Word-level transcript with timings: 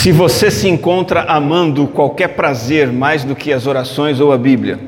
Se 0.00 0.12
você 0.12 0.50
se 0.50 0.66
encontra 0.66 1.24
amando 1.24 1.86
qualquer 1.86 2.28
prazer 2.28 2.90
mais 2.90 3.22
do 3.22 3.36
que 3.36 3.52
as 3.52 3.66
orações 3.66 4.18
ou 4.18 4.32
a 4.32 4.38
Bíblia, 4.38 4.80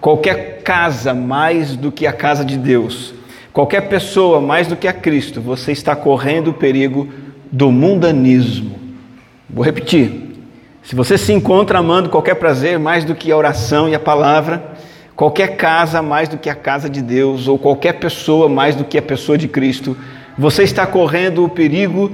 qualquer 0.00 0.62
casa 0.62 1.12
mais 1.12 1.76
do 1.76 1.92
que 1.92 2.06
a 2.06 2.12
casa 2.12 2.42
de 2.42 2.56
Deus, 2.56 3.12
qualquer 3.52 3.82
pessoa 3.82 4.40
mais 4.40 4.66
do 4.66 4.74
que 4.74 4.88
a 4.88 4.94
Cristo, 4.94 5.42
você 5.42 5.72
está 5.72 5.94
correndo 5.94 6.48
o 6.48 6.54
perigo 6.54 7.06
do 7.52 7.70
mundanismo. 7.70 8.78
Vou 9.46 9.62
repetir. 9.62 10.38
Se 10.82 10.94
você 10.94 11.18
se 11.18 11.34
encontra 11.34 11.80
amando 11.80 12.08
qualquer 12.08 12.36
prazer 12.36 12.78
mais 12.78 13.04
do 13.04 13.14
que 13.14 13.30
a 13.30 13.36
oração 13.36 13.90
e 13.90 13.94
a 13.94 14.00
palavra, 14.00 14.72
qualquer 15.14 15.56
casa 15.56 16.00
mais 16.00 16.30
do 16.30 16.38
que 16.38 16.48
a 16.48 16.54
casa 16.54 16.88
de 16.88 17.02
Deus, 17.02 17.46
ou 17.46 17.58
qualquer 17.58 17.98
pessoa 17.98 18.48
mais 18.48 18.74
do 18.74 18.84
que 18.84 18.96
a 18.96 19.02
pessoa 19.02 19.36
de 19.36 19.48
Cristo, 19.48 19.94
você 20.38 20.62
está 20.62 20.86
correndo 20.86 21.44
o 21.44 21.48
perigo 21.50 22.10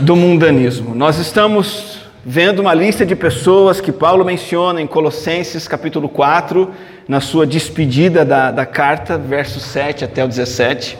do 0.00 0.14
mundanismo. 0.14 0.94
Nós 0.94 1.18
estamos 1.18 2.00
vendo 2.24 2.60
uma 2.60 2.74
lista 2.74 3.06
de 3.06 3.16
pessoas 3.16 3.80
que 3.80 3.90
Paulo 3.90 4.24
menciona 4.24 4.80
em 4.80 4.86
Colossenses 4.86 5.66
capítulo 5.66 6.08
4, 6.08 6.70
na 7.08 7.20
sua 7.20 7.46
despedida 7.46 8.24
da, 8.24 8.50
da 8.50 8.66
carta, 8.66 9.16
versos 9.16 9.62
7 9.62 10.04
até 10.04 10.22
o 10.22 10.28
17. 10.28 10.98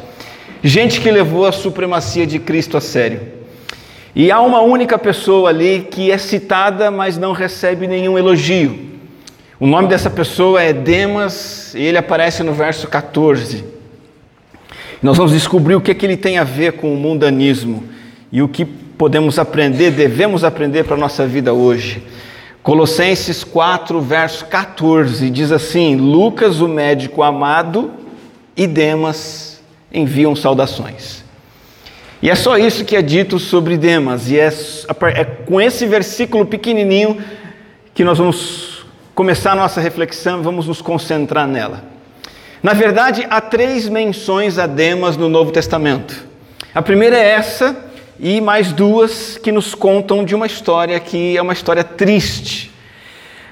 Gente 0.63 1.01
que 1.01 1.11
levou 1.11 1.47
a 1.47 1.53
supremacia 1.53 2.27
de 2.27 2.39
Cristo 2.39 2.77
a 2.77 2.81
sério. 2.81 3.21
E 4.15 4.31
há 4.31 4.41
uma 4.41 4.61
única 4.63 4.99
pessoa 4.99 5.51
ali 5.51 5.87
que 5.91 6.11
é 6.11 6.17
citada, 6.17 6.91
mas 6.91 7.19
não 7.19 7.33
recebe 7.33 7.87
nenhum 7.87 8.17
elogio. 8.17 8.79
O 9.61 9.67
nome 9.67 9.89
dessa 9.89 10.09
pessoa 10.09 10.63
é 10.63 10.73
Demas 10.73 11.75
e 11.75 11.83
ele 11.83 11.99
aparece 11.99 12.43
no 12.43 12.55
verso 12.55 12.89
14. 12.89 13.63
Nós 15.03 15.19
vamos 15.19 15.33
descobrir 15.33 15.75
o 15.75 15.81
que, 15.83 15.91
é 15.91 15.95
que 15.95 16.07
ele 16.07 16.17
tem 16.17 16.39
a 16.39 16.45
ver 16.45 16.73
com 16.73 16.93
o 16.95 16.97
mundanismo 16.97 17.85
e 18.33 18.41
o 18.41 18.49
que 18.49 18.67
podemos 18.97 19.39
aprender, 19.39 19.91
devemos 19.91 20.45
aprender 20.45 20.85
para 20.85 20.95
a 20.95 20.99
nossa 20.99 21.27
vida 21.27 21.53
hoje. 21.53 22.03
Colossenses 22.63 23.45
4, 23.45 24.01
verso 24.01 24.47
14, 24.47 25.31
diz 25.31 25.53
assim: 25.53 25.97
Lucas, 25.97 26.61
o 26.61 26.69
médico 26.69 27.23
amado, 27.23 27.93
e 28.57 28.67
Demas 28.67 29.63
enviam 29.93 30.35
saudações. 30.35 31.25
E 32.21 32.31
é 32.31 32.35
só 32.35 32.57
isso 32.57 32.85
que 32.85 32.97
é 32.97 33.03
dito 33.03 33.39
sobre 33.39 33.77
Demas, 33.77 34.31
e 34.31 34.39
é, 34.39 34.49
é 34.49 35.25
com 35.25 35.61
esse 35.61 35.87
versículo 35.87 36.47
pequenininho 36.47 37.23
que 37.95 38.03
nós 38.03 38.19
vamos 38.19 38.85
começar 39.15 39.53
a 39.53 39.57
nossa 39.57 39.81
reflexão, 39.81 40.43
vamos 40.43 40.67
nos 40.67 40.83
concentrar 40.83 41.47
nela. 41.47 41.85
Na 42.63 42.73
verdade, 42.73 43.27
há 43.31 43.41
três 43.41 43.89
menções 43.89 44.59
a 44.59 44.67
Demas 44.67 45.17
no 45.17 45.29
Novo 45.29 45.53
Testamento. 45.53 46.27
A 46.75 46.83
primeira 46.83 47.17
é 47.17 47.31
essa, 47.31 47.86
e 48.19 48.41
mais 48.41 48.73
duas 48.73 49.39
que 49.39 49.53
nos 49.53 49.75
contam 49.75 50.25
de 50.25 50.35
uma 50.35 50.47
história 50.47 50.99
que 50.99 51.37
é 51.37 51.43
uma 51.43 51.53
história 51.53 51.85
triste. 51.85 52.73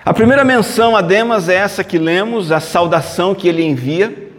A 0.04 0.12
primeira 0.12 0.44
menção 0.44 0.96
a 0.96 1.00
Demas 1.00 1.48
é 1.48 1.54
essa 1.54 1.82
que 1.82 1.98
lemos, 1.98 2.52
a 2.52 2.60
saudação 2.60 3.34
que 3.34 3.48
ele 3.48 3.62
envia, 3.62 4.30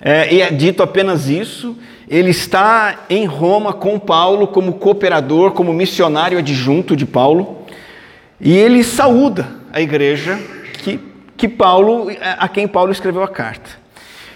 é, 0.00 0.34
e 0.34 0.40
é 0.42 0.50
dito 0.50 0.82
apenas 0.82 1.28
isso. 1.28 1.76
Ele 2.06 2.30
está 2.30 3.06
em 3.08 3.24
Roma 3.24 3.72
com 3.72 3.98
Paulo 3.98 4.46
como 4.46 4.74
cooperador, 4.74 5.52
como 5.52 5.72
missionário 5.72 6.38
adjunto 6.38 6.94
de 6.94 7.06
Paulo, 7.06 7.64
e 8.38 8.52
ele 8.52 8.84
saúda 8.84 9.48
a 9.72 9.80
igreja 9.80 10.38
que, 10.82 11.00
que 11.36 11.48
Paulo, 11.48 12.08
a 12.38 12.46
quem 12.46 12.68
Paulo 12.68 12.92
escreveu 12.92 13.22
a 13.22 13.28
carta. 13.28 13.83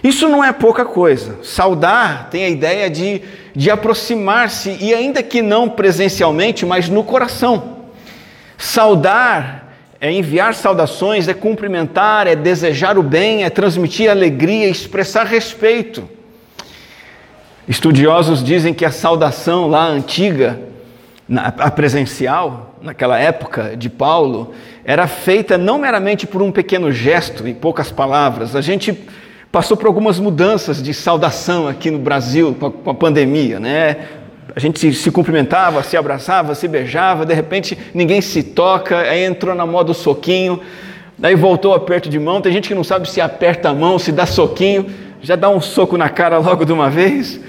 Isso 0.03 0.29
não 0.29 0.45
é 0.45 0.53
pouca 0.53 0.85
coisa. 0.85 1.39
Saudar 1.43 2.29
tem 2.31 2.45
a 2.45 2.49
ideia 2.49 2.89
de, 2.89 3.23
de 3.55 3.71
aproximar-se, 3.71 4.77
e 4.81 4.95
ainda 4.95 5.23
que 5.23 5.43
não 5.43 5.69
presencialmente, 5.69 6.65
mas 6.65 6.89
no 6.89 7.03
coração. 7.03 7.79
Saudar 8.57 9.75
é 10.01 10.13
enviar 10.13 10.55
saudações, 10.55 11.27
é 11.27 11.35
cumprimentar, 11.35 12.27
é 12.27 12.37
desejar 12.37 12.97
o 12.97 13.03
bem, 13.03 13.45
é 13.45 13.51
transmitir 13.51 14.09
alegria, 14.09 14.69
expressar 14.69 15.27
respeito. 15.27 16.09
Estudiosos 17.69 18.43
dizem 18.43 18.73
que 18.73 18.85
a 18.85 18.91
saudação 18.91 19.67
lá 19.67 19.87
antiga, 19.87 20.61
a 21.37 21.71
presencial, 21.71 22.77
naquela 22.81 23.19
época 23.19 23.77
de 23.77 23.91
Paulo, 23.91 24.55
era 24.85 25.07
feita 25.07 25.59
não 25.59 25.79
meramente 25.79 26.27
por 26.27 26.41
um 26.41 26.51
pequeno 26.51 26.91
gesto 26.91 27.47
e 27.47 27.53
poucas 27.53 27.91
palavras. 27.91 28.57
A 28.57 28.61
gente 28.61 28.97
passou 29.51 29.77
por 29.77 29.87
algumas 29.87 30.19
mudanças 30.19 30.83
de 30.83 30.93
saudação 30.93 31.67
aqui 31.67 31.91
no 31.91 31.99
Brasil 31.99 32.55
com 32.55 32.91
a 32.91 32.95
pandemia, 32.95 33.59
né? 33.59 33.97
A 34.55 34.61
gente 34.61 34.93
se, 34.93 35.11
cumprimentava, 35.11 35.83
se 35.83 35.97
abraçava, 35.97 36.55
se 36.55 36.67
beijava, 36.67 37.25
de 37.25 37.35
repente 37.35 37.79
ninguém 37.95 38.21
se 38.21 38.43
toca, 38.43 38.99
aí 38.99 39.25
entrou 39.25 39.55
na 39.55 39.65
moda 39.65 39.93
o 39.93 39.95
soquinho, 39.95 40.61
daí 41.17 41.35
voltou 41.35 41.73
o 41.73 41.75
aperto 41.75 42.09
de 42.09 42.19
mão. 42.19 42.41
Tem 42.41 42.53
gente 42.53 42.69
que 42.69 42.75
não 42.75 42.85
sabe 42.85 43.09
se 43.09 43.21
aperta 43.21 43.69
a 43.69 43.75
mão, 43.75 43.99
se 43.99 44.11
dá 44.11 44.27
soquinho, 44.27 44.87
já 45.23 45.37
dá 45.37 45.49
um 45.49 45.61
soco 45.61 45.97
na 45.97 46.09
cara 46.09 46.39
logo 46.39 46.65
de 46.65 46.73
uma 46.73 46.91
vez. 46.91 47.41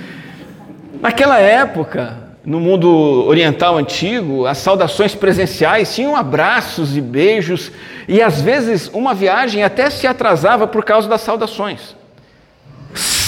Naquela 1.02 1.40
época, 1.40 2.29
no 2.50 2.60
mundo 2.60 2.90
oriental 3.28 3.78
antigo, 3.78 4.48
as 4.48 4.58
saudações 4.58 5.14
presenciais 5.14 5.94
tinham 5.94 6.16
abraços 6.16 6.98
e 6.98 7.02
beijos, 7.02 7.72
e 8.08 8.24
às 8.24 8.42
vezes 8.42 8.90
uma 8.92 9.14
viagem 9.14 9.62
até 9.62 9.88
se 9.92 10.08
atrasava 10.08 10.66
por 10.66 10.84
causa 10.84 11.08
das 11.08 11.22
saudações. 11.22 11.96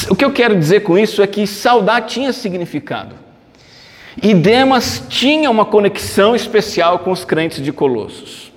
O 0.09 0.15
que 0.15 0.25
eu 0.25 0.31
quero 0.31 0.57
dizer 0.57 0.79
com 0.79 0.97
isso 0.97 1.21
é 1.21 1.27
que 1.27 1.45
saudar 1.45 2.01
tinha 2.07 2.33
significado. 2.33 3.13
E 4.23 4.33
Demas 4.33 5.03
tinha 5.07 5.51
uma 5.51 5.65
conexão 5.65 6.35
especial 6.35 6.97
com 6.97 7.11
os 7.11 7.23
crentes 7.23 7.63
de 7.63 7.71
Colossos. 7.71 8.51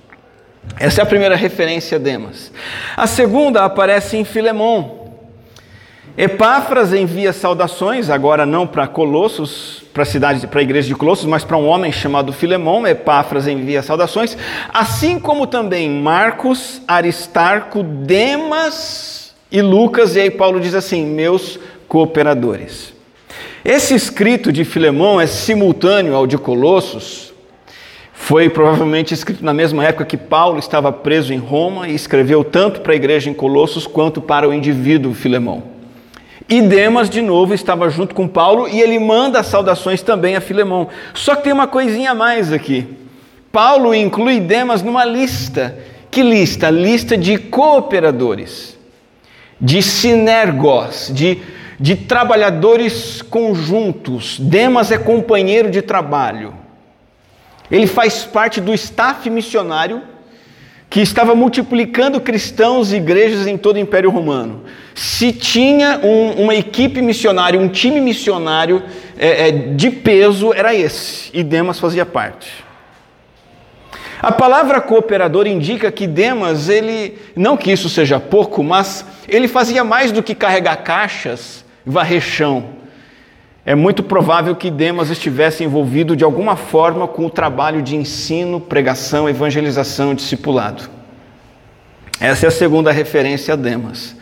Essa 0.79 1.01
é 1.01 1.03
a 1.03 1.05
primeira 1.05 1.35
referência 1.35 1.97
a 1.97 2.01
Demas. 2.01 2.51
A 2.97 3.05
segunda 3.05 3.63
aparece 3.63 4.17
em 4.17 4.25
Filemão. 4.25 5.04
Epáfras 6.17 6.93
envia 6.93 7.33
saudações, 7.33 8.09
agora 8.09 8.45
não 8.45 8.65
para 8.65 8.87
Colossos, 8.87 9.83
para 9.93 10.03
a 10.03 10.05
cidade, 10.05 10.47
para 10.47 10.61
a 10.61 10.63
igreja 10.63 10.87
de 10.87 10.95
Colossos, 10.95 11.25
mas 11.25 11.43
para 11.43 11.57
um 11.57 11.67
homem 11.67 11.91
chamado 11.91 12.31
Filemão. 12.31 12.87
Epáfras 12.87 13.49
envia 13.49 13.83
saudações, 13.83 14.37
assim 14.73 15.19
como 15.19 15.45
também 15.45 15.89
Marcos, 15.89 16.81
Aristarco, 16.87 17.83
Demas 17.83 19.35
e 19.51 19.61
Lucas. 19.61 20.15
E 20.15 20.21
aí 20.21 20.31
Paulo 20.31 20.61
diz 20.61 20.73
assim: 20.73 21.05
meus 21.05 21.59
cooperadores. 21.85 22.93
Esse 23.65 23.93
escrito 23.93 24.53
de 24.53 24.63
Filemão 24.63 25.19
é 25.19 25.27
simultâneo 25.27 26.15
ao 26.15 26.25
de 26.25 26.37
Colossos. 26.37 27.33
Foi 28.13 28.49
provavelmente 28.49 29.13
escrito 29.13 29.43
na 29.43 29.53
mesma 29.53 29.83
época 29.83 30.05
que 30.05 30.15
Paulo 30.15 30.59
estava 30.59 30.93
preso 30.93 31.33
em 31.33 31.37
Roma 31.37 31.89
e 31.89 31.93
escreveu 31.93 32.41
tanto 32.41 32.79
para 32.79 32.93
a 32.93 32.95
igreja 32.95 33.29
em 33.29 33.33
Colossos 33.33 33.85
quanto 33.85 34.21
para 34.21 34.47
o 34.47 34.53
indivíduo 34.53 35.13
Filemão. 35.13 35.74
E 36.47 36.61
Demas, 36.61 37.09
de 37.09 37.21
novo, 37.21 37.53
estava 37.53 37.89
junto 37.89 38.13
com 38.13 38.27
Paulo 38.27 38.67
e 38.67 38.79
ele 38.79 38.99
manda 38.99 39.41
saudações 39.41 40.01
também 40.01 40.35
a 40.35 40.41
Filemão. 40.41 40.87
Só 41.13 41.35
que 41.35 41.43
tem 41.43 41.53
uma 41.53 41.67
coisinha 41.67 42.11
a 42.11 42.15
mais 42.15 42.51
aqui. 42.51 42.87
Paulo 43.51 43.95
inclui 43.95 44.39
Demas 44.39 44.83
numa 44.83 45.03
lista. 45.03 45.77
Que 46.11 46.21
lista? 46.21 46.69
Lista 46.69 47.17
de 47.17 47.37
cooperadores, 47.37 48.77
de 49.59 49.81
sinergos, 49.81 51.11
de, 51.11 51.41
de 51.79 51.95
trabalhadores 51.95 53.23
conjuntos. 53.23 54.39
Demas 54.39 54.91
é 54.91 54.97
companheiro 54.97 55.71
de 55.71 55.81
trabalho. 55.81 56.53
Ele 57.71 57.87
faz 57.87 58.23
parte 58.23 58.61
do 58.61 58.73
staff 58.73 59.27
missionário 59.29 60.01
que 60.89 61.01
estava 61.01 61.35
multiplicando 61.35 62.21
cristãos 62.21 62.91
e 62.91 62.97
igrejas 62.97 63.47
em 63.47 63.57
todo 63.57 63.75
o 63.75 63.79
Império 63.79 64.09
Romano. 64.09 64.63
Se 64.93 65.33
tinha 65.33 65.99
um, 66.03 66.43
uma 66.43 66.55
equipe 66.55 67.01
missionária, 67.01 67.59
um 67.59 67.67
time 67.67 67.99
missionário 67.99 68.81
é, 69.17 69.49
é, 69.49 69.51
de 69.51 69.89
peso, 69.89 70.53
era 70.53 70.73
esse, 70.73 71.29
e 71.33 71.43
Demas 71.43 71.79
fazia 71.79 72.05
parte. 72.05 72.65
A 74.21 74.31
palavra 74.31 74.79
cooperador 74.79 75.45
indica 75.45 75.91
que 75.91 76.07
Demas, 76.07 76.69
ele, 76.69 77.17
não 77.35 77.57
que 77.57 77.71
isso 77.71 77.89
seja 77.89 78.19
pouco, 78.19 78.63
mas 78.63 79.05
ele 79.27 79.47
fazia 79.47 79.83
mais 79.83 80.11
do 80.11 80.23
que 80.23 80.33
carregar 80.33 80.77
caixas, 80.77 81.65
varrer 81.85 82.21
chão. 82.21 82.69
É 83.65 83.73
muito 83.73 84.03
provável 84.03 84.55
que 84.55 84.69
Demas 84.69 85.09
estivesse 85.09 85.63
envolvido 85.63 86.15
de 86.15 86.23
alguma 86.23 86.55
forma 86.55 87.07
com 87.07 87.25
o 87.25 87.29
trabalho 87.31 87.81
de 87.81 87.95
ensino, 87.95 88.59
pregação, 88.59 89.27
evangelização, 89.27 90.13
discipulado. 90.13 90.83
Essa 92.19 92.45
é 92.45 92.49
a 92.49 92.51
segunda 92.51 92.91
referência 92.91 93.55
a 93.55 93.57
Demas. 93.57 94.15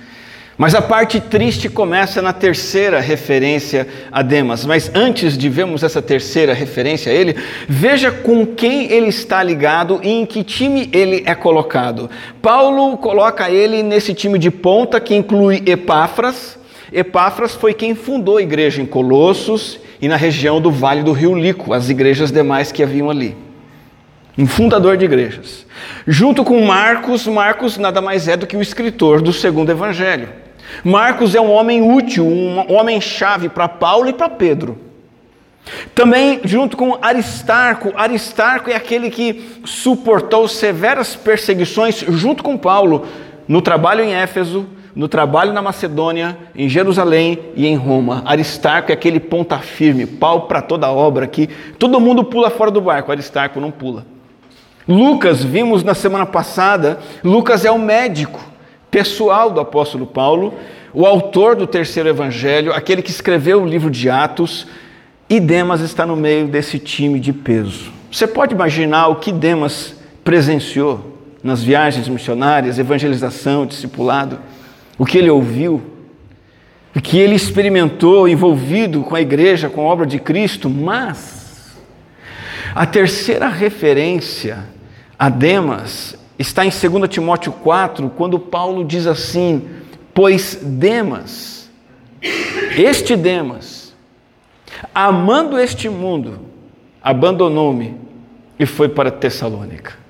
Mas 0.57 0.73
a 0.75 0.81
parte 0.81 1.19
triste 1.19 1.67
começa 1.67 2.21
na 2.21 2.31
terceira 2.31 3.01
referência 3.01 3.85
a 4.11 4.21
Demas. 4.21 4.65
Mas 4.65 4.89
antes 4.93 5.37
de 5.37 5.49
vermos 5.49 5.83
essa 5.83 6.01
terceira 6.01 6.53
referência 6.53 7.11
a 7.11 7.15
ele, 7.15 7.35
veja 7.67 8.11
com 8.11 8.45
quem 8.45 8.91
ele 8.91 9.07
está 9.07 9.43
ligado 9.43 9.99
e 10.03 10.09
em 10.09 10.25
que 10.25 10.41
time 10.41 10.89
ele 10.93 11.23
é 11.25 11.35
colocado. 11.35 12.09
Paulo 12.41 12.97
coloca 12.97 13.49
ele 13.49 13.83
nesse 13.83 14.13
time 14.13 14.39
de 14.39 14.49
ponta 14.49 15.01
que 15.01 15.13
inclui 15.15 15.61
Epáfras, 15.65 16.57
Epáfras 16.93 17.55
foi 17.55 17.73
quem 17.73 17.95
fundou 17.95 18.37
a 18.37 18.41
igreja 18.41 18.81
em 18.81 18.85
Colossos 18.85 19.79
e 19.99 20.07
na 20.07 20.15
região 20.15 20.61
do 20.61 20.69
Vale 20.69 21.01
do 21.01 21.11
Rio 21.11 21.33
Lico, 21.35 21.73
as 21.73 21.89
igrejas 21.89 22.31
demais 22.31 22.71
que 22.71 22.83
haviam 22.83 23.09
ali. 23.09 23.35
um 24.37 24.47
fundador 24.47 24.97
de 24.97 25.05
igrejas. 25.05 25.65
Junto 26.07 26.43
com 26.43 26.65
Marcos, 26.65 27.27
Marcos 27.27 27.77
nada 27.77 28.01
mais 28.01 28.27
é 28.27 28.35
do 28.35 28.47
que 28.47 28.57
o 28.57 28.61
escritor 28.61 29.21
do 29.21 29.31
segundo 29.31 29.71
evangelho. 29.71 30.29
Marcos 30.83 31.35
é 31.35 31.41
um 31.41 31.51
homem 31.51 31.81
útil, 31.81 32.25
um 32.25 32.73
homem-chave 32.73 33.49
para 33.49 33.67
Paulo 33.67 34.09
e 34.09 34.13
para 34.13 34.29
Pedro. 34.29 34.77
Também 35.95 36.41
junto 36.43 36.75
com 36.75 36.97
Aristarco, 37.01 37.93
Aristarco 37.95 38.69
é 38.69 38.75
aquele 38.75 39.09
que 39.09 39.59
suportou 39.63 40.47
severas 40.47 41.15
perseguições 41.15 42.03
junto 42.07 42.43
com 42.43 42.57
Paulo 42.57 43.07
no 43.47 43.61
trabalho 43.61 44.03
em 44.03 44.13
Éfeso, 44.13 44.67
no 44.95 45.07
trabalho 45.07 45.53
na 45.53 45.61
Macedônia, 45.61 46.37
em 46.55 46.69
Jerusalém 46.69 47.39
e 47.55 47.65
em 47.65 47.75
Roma. 47.75 48.21
Aristarco 48.25 48.91
é 48.91 48.93
aquele 48.93 49.19
ponta 49.19 49.57
firme, 49.59 50.05
pau 50.05 50.41
para 50.41 50.61
toda 50.61 50.91
obra 50.91 51.27
que 51.27 51.47
todo 51.79 51.99
mundo 51.99 52.23
pula 52.23 52.49
fora 52.49 52.69
do 52.69 52.81
barco, 52.81 53.11
Aristarco 53.11 53.59
não 53.59 53.71
pula. 53.71 54.05
Lucas, 54.87 55.43
vimos 55.43 55.83
na 55.83 55.93
semana 55.93 56.25
passada, 56.25 56.99
Lucas 57.23 57.65
é 57.65 57.71
o 57.71 57.79
médico 57.79 58.39
pessoal 58.91 59.49
do 59.49 59.59
apóstolo 59.59 60.05
Paulo, 60.05 60.53
o 60.93 61.05
autor 61.05 61.55
do 61.55 61.65
terceiro 61.65 62.09
evangelho, 62.09 62.71
aquele 62.73 63.01
que 63.01 63.09
escreveu 63.09 63.63
o 63.63 63.65
livro 63.65 63.89
de 63.89 64.09
Atos, 64.09 64.67
e 65.29 65.39
Demas 65.39 65.81
está 65.81 66.05
no 66.05 66.15
meio 66.15 66.47
desse 66.47 66.77
time 66.77 67.19
de 67.19 67.33
peso. 67.33 67.91
Você 68.11 68.27
pode 68.27 68.53
imaginar 68.53 69.07
o 69.07 69.15
que 69.15 69.31
Demas 69.31 69.95
presenciou 70.23 71.17
nas 71.41 71.63
viagens 71.63 72.07
missionárias, 72.07 72.77
evangelização, 72.77 73.65
discipulado, 73.65 74.39
o 74.97 75.05
que 75.05 75.17
ele 75.17 75.29
ouviu, 75.29 75.81
o 76.95 77.01
que 77.01 77.17
ele 77.17 77.35
experimentou 77.35 78.27
envolvido 78.27 79.01
com 79.01 79.15
a 79.15 79.21
igreja, 79.21 79.69
com 79.69 79.81
a 79.81 79.91
obra 79.91 80.05
de 80.05 80.19
Cristo, 80.19 80.69
mas 80.69 81.75
a 82.75 82.85
terceira 82.85 83.47
referência 83.47 84.65
a 85.17 85.29
Demas 85.29 86.17
está 86.37 86.65
em 86.65 86.69
2 86.69 87.09
Timóteo 87.09 87.51
4, 87.51 88.09
quando 88.09 88.39
Paulo 88.39 88.83
diz 88.83 89.07
assim: 89.07 89.67
Pois 90.13 90.59
Demas, 90.61 91.69
este 92.75 93.15
Demas, 93.15 93.93
amando 94.93 95.57
este 95.57 95.89
mundo, 95.89 96.39
abandonou-me 97.01 97.95
e 98.59 98.65
foi 98.65 98.89
para 98.89 99.11
Tessalônica. 99.11 100.02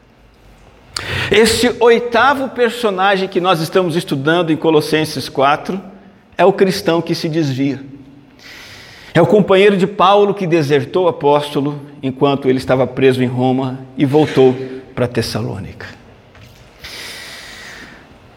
Este 1.32 1.74
oitavo 1.80 2.50
personagem 2.50 3.28
que 3.28 3.42
nós 3.42 3.60
estamos 3.60 3.96
estudando 3.96 4.52
em 4.52 4.58
Colossenses 4.58 5.28
4 5.28 5.82
é 6.38 6.46
o 6.46 6.54
cristão 6.54 7.02
que 7.02 7.16
se 7.16 7.28
desvia. 7.28 7.82
É 9.14 9.22
o 9.22 9.28
companheiro 9.28 9.78
de 9.78 9.86
Paulo 9.86 10.34
que 10.34 10.48
desertou 10.48 11.06
o 11.06 11.08
apóstolo 11.08 11.80
enquanto 12.02 12.50
ele 12.50 12.58
estava 12.58 12.88
preso 12.88 13.22
em 13.22 13.28
Roma 13.28 13.80
e 13.98 14.06
voltou 14.06 14.56
para 14.96 15.08
Tessalônica. 15.08 15.88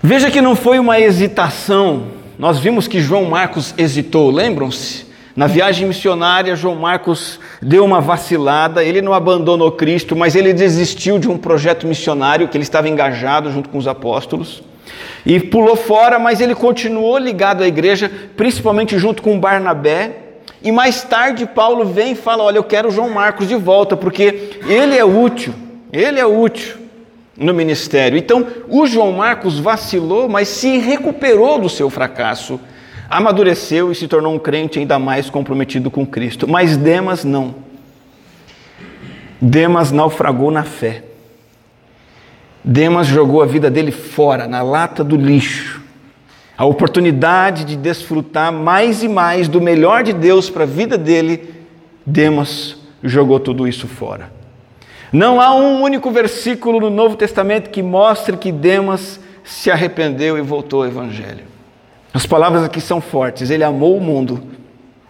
Veja 0.02 0.30
que 0.30 0.42
não 0.42 0.54
foi 0.54 0.78
uma 0.78 1.00
hesitação. 1.00 2.08
Nós 2.38 2.58
vimos 2.58 2.86
que 2.86 3.00
João 3.00 3.24
Marcos 3.24 3.74
hesitou, 3.78 4.30
lembram-se? 4.30 5.05
Na 5.36 5.46
viagem 5.46 5.86
missionária, 5.86 6.56
João 6.56 6.76
Marcos 6.76 7.38
deu 7.60 7.84
uma 7.84 8.00
vacilada, 8.00 8.82
ele 8.82 9.02
não 9.02 9.12
abandonou 9.12 9.70
Cristo, 9.70 10.16
mas 10.16 10.34
ele 10.34 10.54
desistiu 10.54 11.18
de 11.18 11.28
um 11.28 11.36
projeto 11.36 11.86
missionário 11.86 12.48
que 12.48 12.56
ele 12.56 12.64
estava 12.64 12.88
engajado 12.88 13.52
junto 13.52 13.68
com 13.68 13.76
os 13.76 13.86
apóstolos. 13.86 14.62
E 15.26 15.38
pulou 15.38 15.76
fora, 15.76 16.18
mas 16.18 16.40
ele 16.40 16.54
continuou 16.54 17.18
ligado 17.18 17.62
à 17.62 17.68
igreja, 17.68 18.10
principalmente 18.34 18.98
junto 18.98 19.20
com 19.22 19.38
Barnabé. 19.38 20.12
E 20.62 20.72
mais 20.72 21.02
tarde 21.02 21.44
Paulo 21.44 21.84
vem 21.84 22.12
e 22.12 22.16
fala: 22.16 22.42
Olha, 22.42 22.56
eu 22.56 22.64
quero 22.64 22.90
João 22.90 23.10
Marcos 23.10 23.46
de 23.46 23.56
volta, 23.56 23.94
porque 23.94 24.52
ele 24.66 24.96
é 24.96 25.04
útil, 25.04 25.52
ele 25.92 26.18
é 26.18 26.24
útil 26.24 26.76
no 27.36 27.52
ministério. 27.52 28.16
Então, 28.16 28.46
o 28.70 28.86
João 28.86 29.12
Marcos 29.12 29.58
vacilou, 29.58 30.30
mas 30.30 30.48
se 30.48 30.78
recuperou 30.78 31.58
do 31.58 31.68
seu 31.68 31.90
fracasso 31.90 32.58
amadureceu 33.08 33.90
e 33.90 33.94
se 33.94 34.08
tornou 34.08 34.34
um 34.34 34.38
crente 34.38 34.78
ainda 34.78 34.98
mais 34.98 35.30
comprometido 35.30 35.90
com 35.90 36.06
Cristo. 36.06 36.48
Mas 36.48 36.76
Demas 36.76 37.24
não. 37.24 37.54
Demas 39.40 39.92
naufragou 39.92 40.50
na 40.50 40.64
fé. 40.64 41.04
Demas 42.64 43.06
jogou 43.06 43.42
a 43.42 43.46
vida 43.46 43.70
dele 43.70 43.92
fora, 43.92 44.48
na 44.48 44.62
lata 44.62 45.04
do 45.04 45.16
lixo. 45.16 45.80
A 46.58 46.64
oportunidade 46.64 47.64
de 47.64 47.76
desfrutar 47.76 48.52
mais 48.52 49.02
e 49.02 49.08
mais 49.08 49.46
do 49.46 49.60
melhor 49.60 50.02
de 50.02 50.12
Deus 50.12 50.50
para 50.50 50.64
a 50.64 50.66
vida 50.66 50.96
dele, 50.98 51.54
Demas 52.04 52.76
jogou 53.02 53.38
tudo 53.38 53.68
isso 53.68 53.86
fora. 53.86 54.32
Não 55.12 55.40
há 55.40 55.54
um 55.54 55.82
único 55.82 56.10
versículo 56.10 56.80
no 56.80 56.90
Novo 56.90 57.14
Testamento 57.14 57.70
que 57.70 57.82
mostre 57.82 58.36
que 58.36 58.50
Demas 58.50 59.20
se 59.44 59.70
arrependeu 59.70 60.36
e 60.36 60.40
voltou 60.40 60.82
ao 60.82 60.88
Evangelho. 60.88 61.55
As 62.16 62.24
palavras 62.24 62.64
aqui 62.64 62.80
são 62.80 62.98
fortes. 62.98 63.50
Ele 63.50 63.62
amou 63.62 63.94
o 63.94 64.00
mundo 64.00 64.42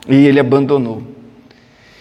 e 0.08 0.26
ele 0.26 0.40
abandonou. 0.40 1.04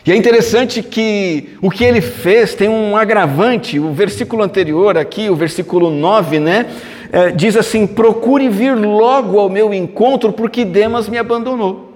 E 0.03 0.11
é 0.11 0.15
interessante 0.15 0.81
que 0.81 1.55
o 1.61 1.69
que 1.69 1.83
ele 1.83 2.01
fez 2.01 2.55
tem 2.55 2.67
um 2.67 2.97
agravante. 2.97 3.79
O 3.79 3.93
versículo 3.93 4.41
anterior, 4.41 4.97
aqui, 4.97 5.29
o 5.29 5.35
versículo 5.35 5.91
9, 5.91 6.39
né? 6.39 6.65
É, 7.11 7.29
diz 7.29 7.55
assim: 7.55 7.85
Procure 7.85 8.49
vir 8.49 8.75
logo 8.75 9.39
ao 9.39 9.47
meu 9.47 9.71
encontro, 9.75 10.33
porque 10.33 10.65
Demas 10.65 11.07
me 11.07 11.19
abandonou. 11.19 11.93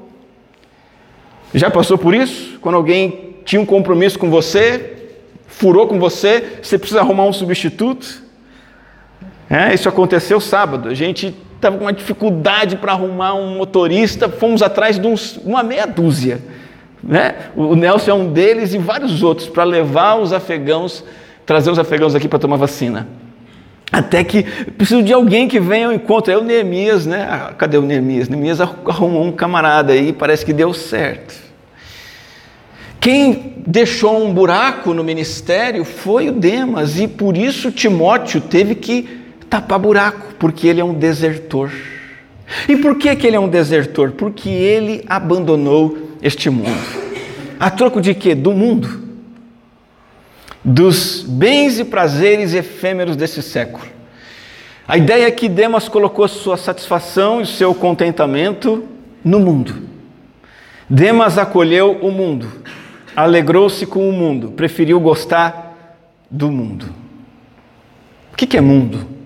Já 1.52 1.72
passou 1.72 1.98
por 1.98 2.14
isso? 2.14 2.60
Quando 2.60 2.76
alguém 2.76 3.38
tinha 3.44 3.60
um 3.60 3.66
compromisso 3.66 4.20
com 4.20 4.30
você, 4.30 5.08
furou 5.48 5.88
com 5.88 5.98
você, 5.98 6.60
você 6.62 6.78
precisa 6.78 7.00
arrumar 7.00 7.24
um 7.24 7.34
substituto? 7.34 8.22
É, 9.50 9.74
isso 9.74 9.90
aconteceu 9.90 10.40
sábado. 10.40 10.90
A 10.90 10.94
gente 10.94 11.36
estava 11.60 11.78
com 11.78 11.84
uma 11.84 11.94
dificuldade 11.94 12.78
para 12.78 12.94
arrumar 12.94 13.34
um 13.36 13.58
motorista, 13.58 14.30
fomos 14.30 14.62
atrás 14.62 14.98
de 14.98 15.06
uns, 15.06 15.38
uma 15.44 15.62
meia 15.62 15.86
dúzia. 15.86 16.40
Né? 17.04 17.36
O 17.56 17.76
Nelson 17.76 18.12
é 18.12 18.14
um 18.14 18.32
deles 18.32 18.74
e 18.74 18.78
vários 18.78 19.22
outros 19.22 19.48
para 19.48 19.64
levar 19.64 20.16
os 20.16 20.32
afegãos, 20.32 21.04
trazer 21.46 21.70
os 21.70 21.78
afegãos 21.78 22.16
aqui 22.16 22.28
para 22.28 22.40
tomar 22.40 22.56
vacina. 22.56 23.08
Até 23.92 24.24
que 24.24 24.44
preciso 24.44 25.02
de 25.02 25.12
alguém 25.12 25.48
que 25.48 25.60
venha 25.60 25.88
ao 25.88 25.94
encontro. 25.94 26.32
É 26.32 26.38
o 26.38 26.44
Neemias, 26.44 27.06
né? 27.06 27.28
Ah, 27.30 27.54
cadê 27.58 27.78
o 27.78 27.82
Neemias? 27.82 28.30
Neemias 28.30 28.62
arrumou 28.62 29.24
um 29.24 29.32
camarada 29.32 29.94
aí, 29.94 30.14
parece 30.14 30.46
que 30.46 30.54
deu 30.54 30.74
certo. 30.74 31.34
Quem 33.00 33.56
deixou 33.66 34.24
um 34.24 34.34
buraco 34.34 34.94
no 34.94 35.04
ministério 35.04 35.84
foi 35.84 36.30
o 36.30 36.34
Demas, 36.34 37.00
e 37.00 37.08
por 37.08 37.36
isso 37.36 37.72
Timóteo 37.72 38.42
teve 38.42 38.76
que 38.76 39.20
tapar 39.50 39.80
buraco, 39.80 40.36
porque 40.38 40.68
ele 40.68 40.82
é 40.82 40.84
um 40.84 40.94
desertor. 40.94 41.72
E 42.68 42.76
por 42.78 42.96
que, 42.98 43.16
que 43.16 43.28
ele 43.28 43.36
é 43.36 43.40
um 43.40 43.48
desertor? 43.48 44.12
Porque 44.12 44.50
ele 44.50 45.04
abandonou 45.08 45.98
este 46.22 46.50
mundo. 46.50 46.70
A 47.60 47.70
troco 47.70 48.02
de 48.02 48.14
quê? 48.14 48.34
Do 48.36 48.52
mundo. 48.52 49.08
Dos 50.64 51.24
bens 51.28 51.80
e 51.80 51.84
prazeres 51.84 52.54
efêmeros 52.54 53.16
desse 53.16 53.42
século. 53.42 53.86
A 54.88 54.98
ideia 54.98 55.28
é 55.28 55.32
que 55.32 55.48
Demas 55.48 55.88
colocou 55.88 56.28
sua 56.28 56.58
satisfação 56.58 57.42
e 57.42 57.46
seu 57.46 57.76
contentamento 57.76 58.84
no 59.24 59.40
mundo. 59.40 59.76
Demas 60.90 61.38
acolheu 61.38 61.92
o 62.02 62.10
mundo, 62.10 62.48
alegrou-se 63.16 63.86
com 63.86 64.10
o 64.10 64.12
mundo, 64.12 64.50
preferiu 64.52 65.00
gostar 65.00 66.02
do 66.32 66.50
mundo. 66.50 66.88
O 68.34 68.36
que 68.36 68.58
é 68.58 68.62
mundo? 68.62 69.19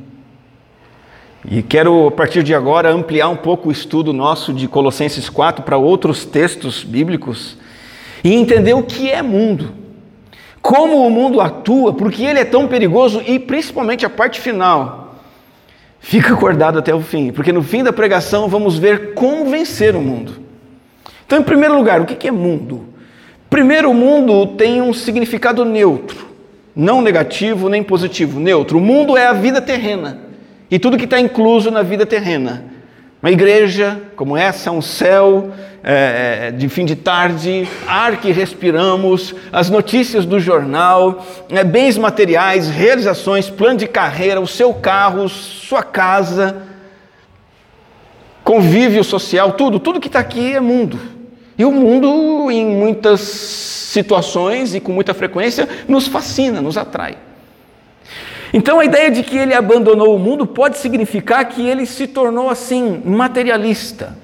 E 1.50 1.62
quero, 1.62 2.08
a 2.08 2.12
partir 2.12 2.42
de 2.42 2.56
agora, 2.56 2.90
ampliar 2.90 3.28
um 3.28 3.36
pouco 3.36 3.68
o 3.68 3.72
estudo 3.72 4.14
nosso 4.14 4.54
de 4.54 4.66
Colossenses 4.68 5.30
4 5.30 5.64
para 5.64 5.78
outros 5.78 6.26
textos 6.26 6.84
bíblicos 6.86 7.58
e 8.24 8.34
entender 8.34 8.74
o 8.74 8.84
que 8.84 9.12
é 9.12 9.22
mundo, 9.22 9.74
como 10.62 11.06
o 11.06 11.12
mundo 11.12 11.42
atua, 11.42 11.92
porque 11.92 12.24
ele 12.24 12.40
é 12.40 12.46
tão 12.46 12.66
perigoso 12.68 13.22
e 13.28 13.38
principalmente 13.38 14.06
a 14.06 14.10
parte 14.10 14.40
final. 14.40 15.20
Fica 16.00 16.34
acordado 16.34 16.80
até 16.80 16.96
o 16.96 17.02
fim, 17.02 17.34
porque 17.34 17.52
no 17.52 17.62
fim 17.62 17.84
da 17.84 17.92
pregação 17.92 18.48
vamos 18.48 18.78
ver 18.78 19.14
como 19.14 19.50
vencer 19.50 19.98
o 19.98 20.02
mundo. 20.02 20.40
Então, 21.26 21.40
em 21.40 21.44
primeiro 21.44 21.76
lugar, 21.76 22.00
o 22.00 22.06
que 22.06 22.28
é 22.28 22.32
mundo? 22.32 22.88
Primeiro, 23.50 23.92
o 23.92 23.94
mundo 23.94 24.56
tem 24.56 24.82
um 24.82 24.94
significado 24.94 25.66
neutro, 25.66 26.26
não 26.74 27.02
negativo 27.02 27.68
nem 27.68 27.84
positivo, 27.84 28.40
neutro. 28.40 28.78
O 28.78 28.82
mundo 28.82 29.18
é 29.18 29.28
a 29.28 29.34
vida 29.34 29.62
terrena 29.62 30.23
e 30.74 30.80
tudo 30.80 30.98
que 30.98 31.04
está 31.04 31.20
incluso 31.20 31.70
na 31.70 31.84
vida 31.84 32.04
terrena. 32.04 32.64
Uma 33.22 33.30
igreja 33.30 34.02
como 34.16 34.36
essa, 34.36 34.72
um 34.72 34.82
céu 34.82 35.52
é, 35.84 36.48
é, 36.48 36.52
de 36.52 36.68
fim 36.68 36.84
de 36.84 36.96
tarde, 36.96 37.68
ar 37.86 38.18
que 38.18 38.32
respiramos, 38.32 39.36
as 39.52 39.70
notícias 39.70 40.26
do 40.26 40.40
jornal, 40.40 41.24
é, 41.52 41.64
bens 41.64 41.96
materiais, 41.96 42.70
realizações, 42.70 43.52
plano 43.52 43.78
de 43.78 43.88
carreira, 43.88 44.42
o 44.42 44.48
seu 44.48 44.74
carro, 44.74 45.30
sua 45.30 45.84
casa, 45.84 46.64
convívio 48.44 49.04
social, 49.04 49.52
tudo, 49.52 49.80
tudo 49.80 50.00
que 50.00 50.08
está 50.08 50.22
aqui 50.22 50.56
é 50.56 50.60
mundo. 50.60 51.00
E 51.56 51.64
o 51.64 51.72
mundo, 51.72 52.50
em 52.50 52.66
muitas 52.66 53.22
situações 53.22 54.74
e 54.74 54.80
com 54.80 54.92
muita 54.92 55.14
frequência, 55.14 55.70
nos 55.88 56.08
fascina, 56.08 56.62
nos 56.62 56.80
atrai. 56.80 57.16
Então 58.54 58.80
a 58.80 58.86
ideia 58.86 59.10
de 59.10 59.24
que 59.24 59.36
ele 59.36 59.56
abandonou 59.56 60.16
o 60.16 60.20
mundo 60.20 60.46
pode 60.46 60.78
significar 60.78 61.44
que 61.46 61.68
ele 61.68 61.88
se 61.88 62.06
tornou 62.06 62.52
assim, 62.52 63.02
materialista, 63.04 64.16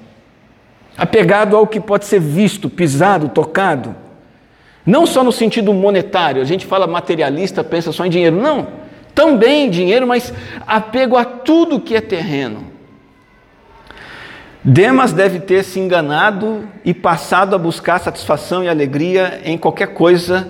apegado 0.96 1.56
ao 1.56 1.66
que 1.66 1.80
pode 1.80 2.04
ser 2.04 2.20
visto, 2.20 2.70
pisado, 2.70 3.28
tocado. 3.28 3.96
Não 4.86 5.04
só 5.04 5.24
no 5.24 5.32
sentido 5.32 5.74
monetário, 5.74 6.40
a 6.40 6.44
gente 6.44 6.64
fala 6.64 6.86
materialista, 6.86 7.64
pensa 7.64 7.90
só 7.90 8.06
em 8.06 8.10
dinheiro. 8.10 8.36
Não, 8.40 8.68
também 9.14 9.68
dinheiro, 9.68 10.06
mas 10.06 10.32
apego 10.64 11.16
a 11.16 11.24
tudo 11.24 11.80
que 11.80 11.96
é 11.96 12.00
terreno. 12.00 12.70
Demas 14.62 15.12
deve 15.12 15.40
ter 15.40 15.64
se 15.64 15.80
enganado 15.80 16.68
e 16.84 16.94
passado 16.94 17.56
a 17.56 17.58
buscar 17.58 17.98
satisfação 17.98 18.62
e 18.62 18.68
alegria 18.68 19.40
em 19.44 19.58
qualquer 19.58 19.88
coisa 19.88 20.46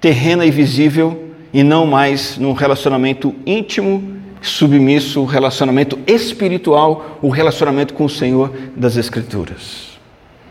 terrena 0.00 0.44
e 0.44 0.50
visível 0.50 1.31
e 1.52 1.62
não 1.62 1.86
mais 1.86 2.38
num 2.38 2.52
relacionamento 2.52 3.34
íntimo, 3.44 4.02
submisso, 4.40 5.24
relacionamento 5.24 5.98
espiritual, 6.06 7.18
o 7.22 7.28
relacionamento 7.28 7.94
com 7.94 8.04
o 8.04 8.10
Senhor 8.10 8.52
das 8.76 8.96
Escrituras. 8.96 9.92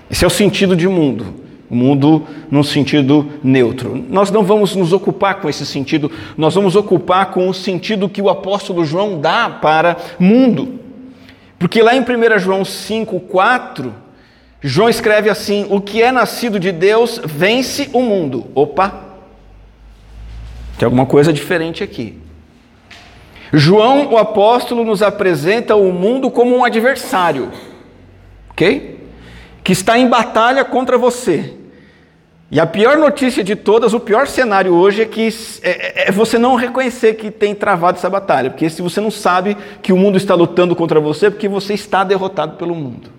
Esse 0.09 0.23
é 0.23 0.27
o 0.27 0.31
sentido 0.31 0.75
de 0.75 0.87
mundo, 0.87 1.33
o 1.69 1.75
mundo 1.75 2.25
num 2.49 2.63
sentido 2.63 3.29
neutro. 3.43 4.03
Nós 4.09 4.29
não 4.29 4.43
vamos 4.43 4.75
nos 4.75 4.93
ocupar 4.93 5.35
com 5.35 5.49
esse 5.49 5.65
sentido, 5.65 6.11
nós 6.37 6.53
vamos 6.53 6.75
ocupar 6.75 7.31
com 7.31 7.49
o 7.49 7.53
sentido 7.53 8.09
que 8.09 8.21
o 8.21 8.29
apóstolo 8.29 8.85
João 8.85 9.19
dá 9.19 9.49
para 9.49 9.97
mundo. 10.19 10.79
Porque 11.57 11.81
lá 11.81 11.95
em 11.95 12.01
1 12.01 12.39
João 12.39 12.65
5, 12.65 13.19
4, 13.21 13.93
João 14.61 14.89
escreve 14.89 15.29
assim: 15.29 15.67
O 15.69 15.79
que 15.79 16.01
é 16.01 16.11
nascido 16.11 16.59
de 16.59 16.71
Deus 16.71 17.21
vence 17.23 17.89
o 17.93 18.01
mundo. 18.01 18.47
Opa! 18.55 19.10
Tem 20.81 20.87
alguma 20.87 21.05
coisa 21.05 21.31
diferente 21.31 21.83
aqui. 21.83 22.17
João, 23.53 24.13
o 24.13 24.17
apóstolo, 24.17 24.83
nos 24.83 25.03
apresenta 25.03 25.75
o 25.75 25.93
mundo 25.93 26.31
como 26.31 26.55
um 26.57 26.65
adversário, 26.65 27.51
ok? 28.49 28.99
Que 29.63 29.73
está 29.73 29.99
em 29.99 30.07
batalha 30.07 30.65
contra 30.65 30.97
você. 30.97 31.53
E 32.49 32.59
a 32.59 32.65
pior 32.65 32.97
notícia 32.97 33.43
de 33.43 33.55
todas, 33.55 33.93
o 33.93 33.99
pior 33.99 34.25
cenário 34.25 34.73
hoje 34.73 35.03
é 35.03 35.05
que 35.05 35.29
é, 35.61 35.69
é, 35.69 36.07
é, 36.07 36.11
você 36.11 36.39
não 36.39 36.55
reconhecer 36.55 37.13
que 37.13 37.29
tem 37.29 37.53
travado 37.53 37.99
essa 37.99 38.09
batalha, 38.09 38.49
porque 38.49 38.67
se 38.67 38.81
você 38.81 38.99
não 38.99 39.11
sabe 39.11 39.55
que 39.83 39.93
o 39.93 39.97
mundo 39.97 40.17
está 40.17 40.33
lutando 40.33 40.75
contra 40.75 40.99
você, 40.99 41.27
é 41.27 41.29
porque 41.29 41.47
você 41.47 41.75
está 41.75 42.03
derrotado 42.03 42.57
pelo 42.57 42.73
mundo. 42.73 43.11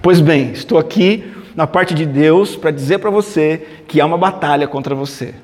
Pois 0.00 0.22
bem, 0.22 0.52
estou 0.52 0.78
aqui 0.78 1.22
na 1.54 1.66
parte 1.66 1.92
de 1.92 2.06
Deus 2.06 2.56
para 2.56 2.70
dizer 2.70 2.98
para 2.98 3.10
você 3.10 3.82
que 3.86 4.00
há 4.00 4.06
uma 4.06 4.16
batalha 4.16 4.66
contra 4.66 4.94
você. 4.94 5.34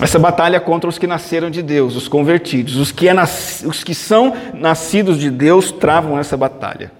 Essa 0.00 0.18
batalha 0.18 0.58
contra 0.58 0.88
os 0.88 0.98
que 0.98 1.06
nasceram 1.06 1.50
de 1.50 1.62
Deus, 1.62 1.94
os 1.96 2.08
convertidos, 2.08 2.76
os 2.76 2.90
que, 2.90 3.08
é 3.08 3.12
nas... 3.12 3.62
os 3.66 3.84
que 3.84 3.94
são 3.94 4.34
nascidos 4.54 5.18
de 5.18 5.30
Deus 5.30 5.70
travam 5.70 6.18
essa 6.18 6.36
batalha. 6.36 6.90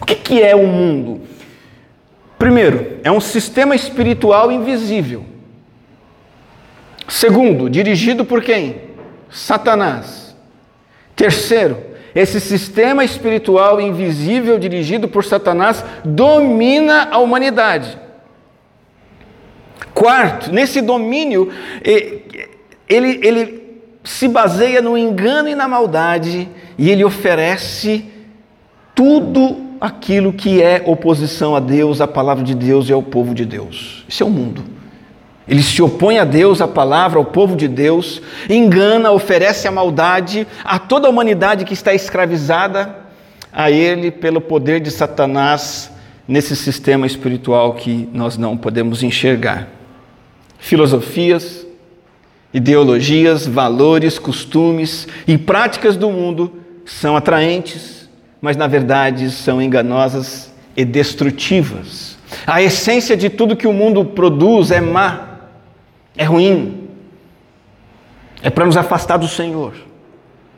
O 0.00 0.04
que, 0.04 0.14
que 0.14 0.42
é 0.42 0.54
o 0.54 0.66
mundo? 0.66 1.22
Primeiro, 2.38 2.98
é 3.02 3.10
um 3.10 3.20
sistema 3.20 3.74
espiritual 3.74 4.50
invisível. 4.52 5.24
Segundo, 7.08 7.70
dirigido 7.70 8.24
por 8.24 8.42
quem? 8.42 8.80
Satanás. 9.30 10.36
Terceiro, 11.14 11.78
esse 12.14 12.40
sistema 12.40 13.04
espiritual 13.04 13.80
invisível 13.80 14.58
dirigido 14.58 15.06
por 15.06 15.24
Satanás 15.24 15.84
domina 16.04 17.08
a 17.10 17.18
humanidade. 17.18 17.98
Quarto, 19.94 20.52
nesse 20.52 20.80
domínio, 20.80 21.50
ele, 22.88 23.20
ele 23.22 23.80
se 24.04 24.28
baseia 24.28 24.80
no 24.80 24.96
engano 24.96 25.48
e 25.48 25.54
na 25.54 25.66
maldade, 25.66 26.48
e 26.78 26.90
ele 26.90 27.04
oferece 27.04 28.04
tudo 28.94 29.66
aquilo 29.80 30.32
que 30.32 30.62
é 30.62 30.82
oposição 30.86 31.54
a 31.54 31.60
Deus, 31.60 32.00
à 32.00 32.06
palavra 32.06 32.42
de 32.42 32.54
Deus 32.54 32.88
e 32.88 32.92
ao 32.92 33.02
povo 33.02 33.34
de 33.34 33.44
Deus. 33.44 34.04
Esse 34.08 34.22
é 34.22 34.26
o 34.26 34.30
mundo. 34.30 34.64
Ele 35.48 35.62
se 35.62 35.80
opõe 35.80 36.18
a 36.18 36.24
Deus, 36.24 36.60
à 36.60 36.66
palavra, 36.66 37.18
ao 37.18 37.24
povo 37.24 37.54
de 37.54 37.68
Deus, 37.68 38.20
engana, 38.50 39.12
oferece 39.12 39.68
a 39.68 39.70
maldade 39.70 40.46
a 40.64 40.78
toda 40.78 41.06
a 41.06 41.10
humanidade 41.10 41.64
que 41.64 41.74
está 41.74 41.94
escravizada 41.94 42.96
a 43.52 43.70
ele 43.70 44.10
pelo 44.10 44.40
poder 44.40 44.80
de 44.80 44.90
Satanás 44.90 45.90
nesse 46.26 46.56
sistema 46.56 47.06
espiritual 47.06 47.74
que 47.74 48.08
nós 48.12 48.36
não 48.36 48.56
podemos 48.56 49.02
enxergar. 49.02 49.68
Filosofias, 50.58 51.66
ideologias, 52.52 53.46
valores, 53.46 54.18
costumes 54.18 55.06
e 55.26 55.36
práticas 55.36 55.96
do 55.96 56.10
mundo 56.10 56.52
são 56.84 57.16
atraentes, 57.16 58.08
mas 58.40 58.56
na 58.56 58.66
verdade 58.66 59.30
são 59.30 59.60
enganosas 59.60 60.52
e 60.76 60.84
destrutivas. 60.84 62.16
A 62.46 62.62
essência 62.62 63.16
de 63.16 63.30
tudo 63.30 63.56
que 63.56 63.66
o 63.66 63.72
mundo 63.72 64.04
produz 64.04 64.70
é 64.70 64.80
má, 64.80 65.38
é 66.16 66.24
ruim, 66.24 66.88
é 68.42 68.50
para 68.50 68.66
nos 68.66 68.76
afastar 68.76 69.16
do 69.16 69.28
Senhor, 69.28 69.74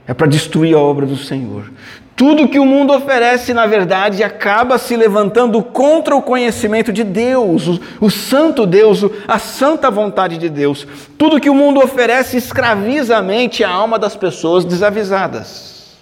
é 0.07 0.15
para 0.15 0.27
destruir 0.27 0.75
a 0.75 0.79
obra 0.79 1.07
do 1.07 1.17
Senhor. 1.17 1.71
Tudo 2.19 2.49
que 2.49 2.59
o 2.59 2.67
mundo 2.67 2.93
oferece, 2.93 3.55
na 3.55 3.65
verdade, 3.65 4.25
acaba 4.25 4.77
se 4.77 4.97
levantando 4.97 5.63
contra 5.63 6.17
o 6.17 6.21
conhecimento 6.21 6.93
de 6.93 7.05
Deus, 7.05 7.69
o, 7.69 7.81
o, 8.01 8.11
santo 8.11 8.67
Deus, 8.67 9.05
a 9.29 9.39
santa 9.39 9.89
vontade 9.89 10.37
de 10.37 10.49
Deus. 10.49 10.85
Tudo 11.17 11.41
que 11.41 11.49
o 11.49 11.55
mundo 11.55 11.79
oferece 11.79 12.37
escraviza 12.37 13.17
a 13.17 13.23
mente 13.23 13.61
e 13.61 13.65
a 13.65 13.71
alma 13.71 14.01
das 14.01 14.17
pessoas 14.17 14.65
desavisadas. 14.65 15.97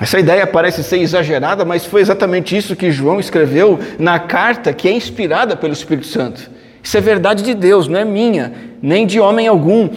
Essa 0.00 0.20
ideia 0.20 0.46
parece 0.46 0.84
ser 0.84 0.98
exagerada, 0.98 1.64
mas 1.64 1.84
foi 1.84 2.00
exatamente 2.00 2.56
isso 2.56 2.76
que 2.76 2.92
João 2.92 3.18
escreveu 3.18 3.80
na 3.98 4.20
carta 4.20 4.72
que 4.72 4.86
é 4.86 4.92
inspirada 4.92 5.56
pelo 5.56 5.72
Espírito 5.72 6.06
Santo. 6.06 6.48
Isso 6.80 6.96
é 6.96 7.00
verdade 7.00 7.42
de 7.42 7.54
Deus, 7.54 7.88
não 7.88 7.98
é 7.98 8.04
minha, 8.04 8.52
nem 8.80 9.04
de 9.04 9.18
homem 9.18 9.48
algum. 9.48 9.90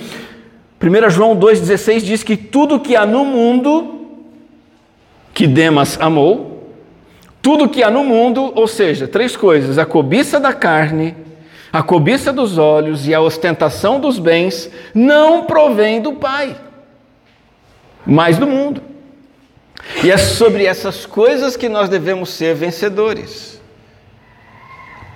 1 0.81 1.09
João 1.11 1.37
2,16 1.37 2.01
diz 2.01 2.23
que 2.23 2.35
tudo 2.35 2.79
que 2.79 2.95
há 2.95 3.05
no 3.05 3.23
mundo, 3.23 4.07
que 5.31 5.45
Demas 5.45 5.99
amou, 6.01 6.73
tudo 7.39 7.69
que 7.69 7.83
há 7.83 7.91
no 7.91 8.03
mundo, 8.03 8.51
ou 8.55 8.67
seja, 8.67 9.07
três 9.07 9.35
coisas: 9.35 9.77
a 9.77 9.85
cobiça 9.85 10.39
da 10.39 10.53
carne, 10.53 11.15
a 11.71 11.83
cobiça 11.83 12.33
dos 12.33 12.57
olhos 12.57 13.07
e 13.07 13.13
a 13.13 13.21
ostentação 13.21 13.99
dos 13.99 14.17
bens, 14.17 14.71
não 14.93 15.45
provém 15.45 16.01
do 16.01 16.13
Pai, 16.13 16.55
mas 18.03 18.39
do 18.39 18.47
mundo. 18.47 18.81
E 20.03 20.09
é 20.09 20.17
sobre 20.17 20.65
essas 20.65 21.05
coisas 21.05 21.55
que 21.55 21.69
nós 21.69 21.89
devemos 21.89 22.29
ser 22.29 22.55
vencedores. 22.55 23.61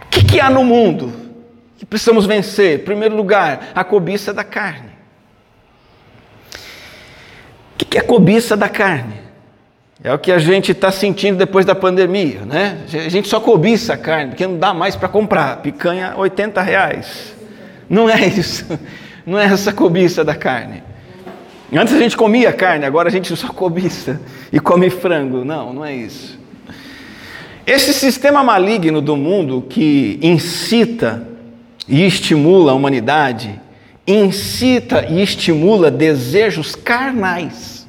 O 0.06 0.10
que, 0.10 0.24
que 0.24 0.40
há 0.40 0.50
no 0.50 0.64
mundo 0.64 1.12
que 1.78 1.86
precisamos 1.86 2.26
vencer? 2.28 2.80
Em 2.80 2.84
primeiro 2.84 3.16
lugar, 3.16 3.72
a 3.74 3.84
cobiça 3.84 4.32
da 4.32 4.44
carne. 4.44 4.95
O 7.76 7.86
que, 7.86 7.98
é 7.98 8.02
cobiça 8.02 8.56
da 8.56 8.70
carne? 8.70 9.16
É 10.04 10.14
o 10.14 10.20
que 10.20 10.32
a 10.32 10.38
gente 10.38 10.72
está 10.72 10.92
sentindo 10.92 11.38
depois 11.38 11.66
da 11.66 11.76
pandemia, 11.76 12.42
né? 12.46 12.80
A 12.94 13.10
gente 13.10 13.28
só 13.28 13.40
cobiça 13.40 13.94
a 13.94 13.98
carne, 13.98 14.30
porque 14.30 14.48
não 14.48 14.58
dá 14.58 14.74
mais 14.74 14.96
para 14.96 15.10
comprar. 15.10 15.58
Picanha, 15.58 16.14
80 16.16 16.62
reais. 16.62 17.36
Não 17.90 18.10
é 18.10 18.26
isso. 18.26 18.66
Não 19.26 19.40
é 19.40 19.46
essa 19.46 19.74
cobiça 19.74 20.24
da 20.24 20.36
carne. 20.36 20.84
Antes 21.74 21.96
a 21.96 21.98
gente 21.98 22.16
comia 22.16 22.54
carne, 22.54 22.86
agora 22.86 23.10
a 23.10 23.12
gente 23.12 23.36
só 23.36 23.48
cobiça 23.48 24.22
e 24.54 24.60
come 24.60 24.92
frango. 24.92 25.44
Não, 25.44 25.74
não 25.74 25.84
é 25.84 25.96
isso. 25.96 26.38
Esse 27.66 27.92
sistema 27.92 28.44
maligno 28.44 29.02
do 29.02 29.18
mundo 29.18 29.66
que 29.68 30.20
incita 30.22 31.28
e 31.88 32.06
estimula 32.06 32.72
a 32.72 32.76
humanidade, 32.76 33.60
incita 34.08 35.06
e 35.10 35.22
estimula 35.22 35.90
desejos 35.90 36.76
carnais, 36.76 37.88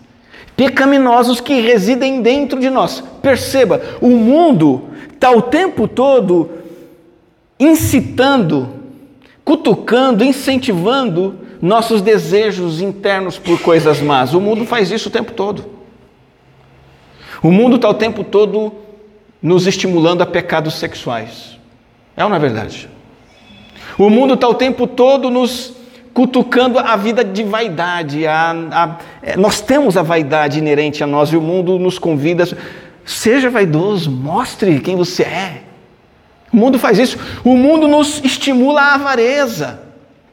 pecaminosos 0.57 1.41
que 1.41 1.61
residem 1.61 2.23
dentro 2.23 2.59
de 2.59 2.71
nós. 2.71 3.03
Perceba, 3.21 3.81
o 4.01 4.09
mundo 4.09 4.89
está 5.13 5.31
o 5.31 5.43
tempo 5.43 5.87
todo 5.87 6.51
incitando, 7.59 8.69
cutucando, 9.45 10.25
incentivando 10.25 11.39
nossos 11.61 12.03
desejos 12.03 12.81
internos 12.81 13.39
por 13.39 13.61
coisas 13.61 14.01
más. 14.01 14.35
O 14.35 14.41
mundo 14.41 14.65
faz 14.65 14.91
isso 14.91 15.09
o 15.09 15.13
tempo 15.13 15.33
todo. 15.33 15.65
O 17.43 17.51
mundo 17.51 17.77
está 17.77 17.89
o 17.89 17.95
tempo 17.95 18.25
todo 18.25 18.73
nos 19.43 19.67
estimulando 19.67 20.23
a 20.23 20.27
pecados 20.27 20.75
sexuais. 20.75 21.59
É 22.17 22.25
ou 22.25 22.31
não 22.31 22.37
é 22.37 22.41
verdade? 22.41 22.89
O 23.99 24.11
mundo 24.11 24.35
está 24.35 24.49
o 24.49 24.55
tempo 24.55 24.87
todo 24.87 25.31
nos 25.31 25.76
cutucando 26.17 26.79
a 26.79 26.97
vida 26.97 27.23
de 27.23 27.43
vaidade. 27.43 28.27
A, 28.27 28.53
a, 28.73 28.97
é, 29.23 29.37
nós 29.37 29.61
temos 29.61 29.99
a 29.99 30.03
vaidade 30.03 30.59
inerente 30.59 31.05
a 31.05 31.07
nós 31.07 31.29
e 31.29 31.37
o 31.37 31.43
mundo 31.43 31.79
nos 31.79 31.99
convida. 31.99 32.49
Seja 33.05 33.51
vaidoso, 33.51 34.11
mostre 34.11 34.81
quem 34.81 34.97
você 34.97 35.25
é. 35.25 35.63
O 36.51 36.57
mundo 36.57 36.79
faz 36.79 36.99
isso. 36.99 37.19
O 37.45 37.55
mundo 37.55 37.87
nos 37.87 38.25
estimula 38.25 38.81
a 38.81 38.95
avareza. 38.95 39.83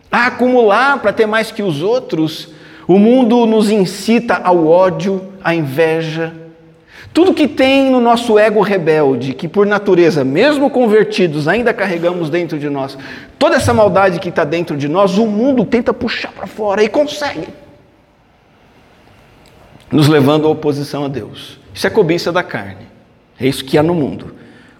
a 0.10 0.28
acumular 0.28 1.00
para 1.00 1.12
ter 1.12 1.26
mais 1.26 1.52
que 1.52 1.62
os 1.62 1.82
outros. 1.84 2.48
O 2.88 2.98
mundo 2.98 3.46
nos 3.46 3.70
incita 3.70 4.40
ao 4.42 4.66
ódio, 4.66 5.34
à 5.44 5.54
inveja. 5.54 6.34
Tudo 7.14 7.34
que 7.34 7.48
tem 7.48 7.92
no 7.92 8.02
nosso 8.02 8.40
ego 8.40 8.60
rebelde, 8.62 9.34
que 9.34 9.48
por 9.48 9.68
natureza, 9.68 10.24
mesmo 10.24 10.70
convertidos, 10.70 11.48
ainda 11.48 11.74
carregamos 11.74 12.30
dentro 12.30 12.58
de 12.58 12.70
nós, 12.70 12.98
toda 13.38 13.56
essa 13.56 13.74
maldade 13.74 14.20
que 14.20 14.30
está 14.30 14.44
dentro 14.44 14.76
de 14.76 14.88
nós, 14.88 15.18
o 15.18 15.28
mundo 15.28 15.64
tenta 15.64 15.94
puxar 15.94 16.32
para 16.32 16.48
fora 16.48 16.84
e 16.84 16.90
consegue, 16.90 17.48
nos 19.92 20.08
levando 20.08 20.48
à 20.48 20.50
oposição 20.50 21.06
a 21.06 21.08
Deus. 21.08 21.60
Isso 21.72 21.86
é 21.86 21.90
cobiça 21.90 22.32
da 22.32 22.42
carne, 22.42 22.88
é 23.40 23.48
isso 23.48 23.64
que 23.64 23.78
há 23.78 23.84
no 23.84 23.94
mundo 23.94 24.34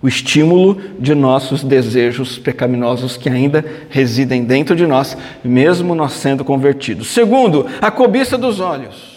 o 0.04 0.08
estímulo 0.10 0.82
de 1.00 1.16
nossos 1.16 1.64
desejos 1.64 2.38
pecaminosos 2.38 3.16
que 3.16 3.30
ainda 3.30 3.64
residem 3.90 4.44
dentro 4.44 4.76
de 4.76 4.86
nós, 4.86 5.16
mesmo 5.42 5.96
nós 5.96 6.12
sendo 6.12 6.44
convertidos. 6.44 7.08
Segundo, 7.08 7.68
a 7.82 7.90
cobiça 7.90 8.38
dos 8.38 8.60
olhos. 8.60 9.13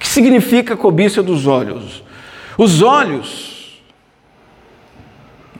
Que 0.00 0.08
significa 0.08 0.76
cobiça 0.76 1.22
dos 1.22 1.46
olhos? 1.46 2.02
Os 2.58 2.82
olhos, 2.82 3.80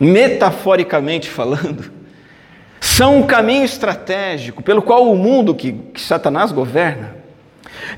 metaforicamente 0.01 1.31
falando, 1.31 1.93
são 2.81 3.19
um 3.19 3.27
caminho 3.27 3.65
estratégico 3.65 4.63
pelo 4.63 4.83
qual 4.83 5.09
o 5.09 5.17
mundo 5.17 5.55
que, 5.55 5.73
que 5.73 6.01
Satanás 6.01 6.51
governa 6.51 7.21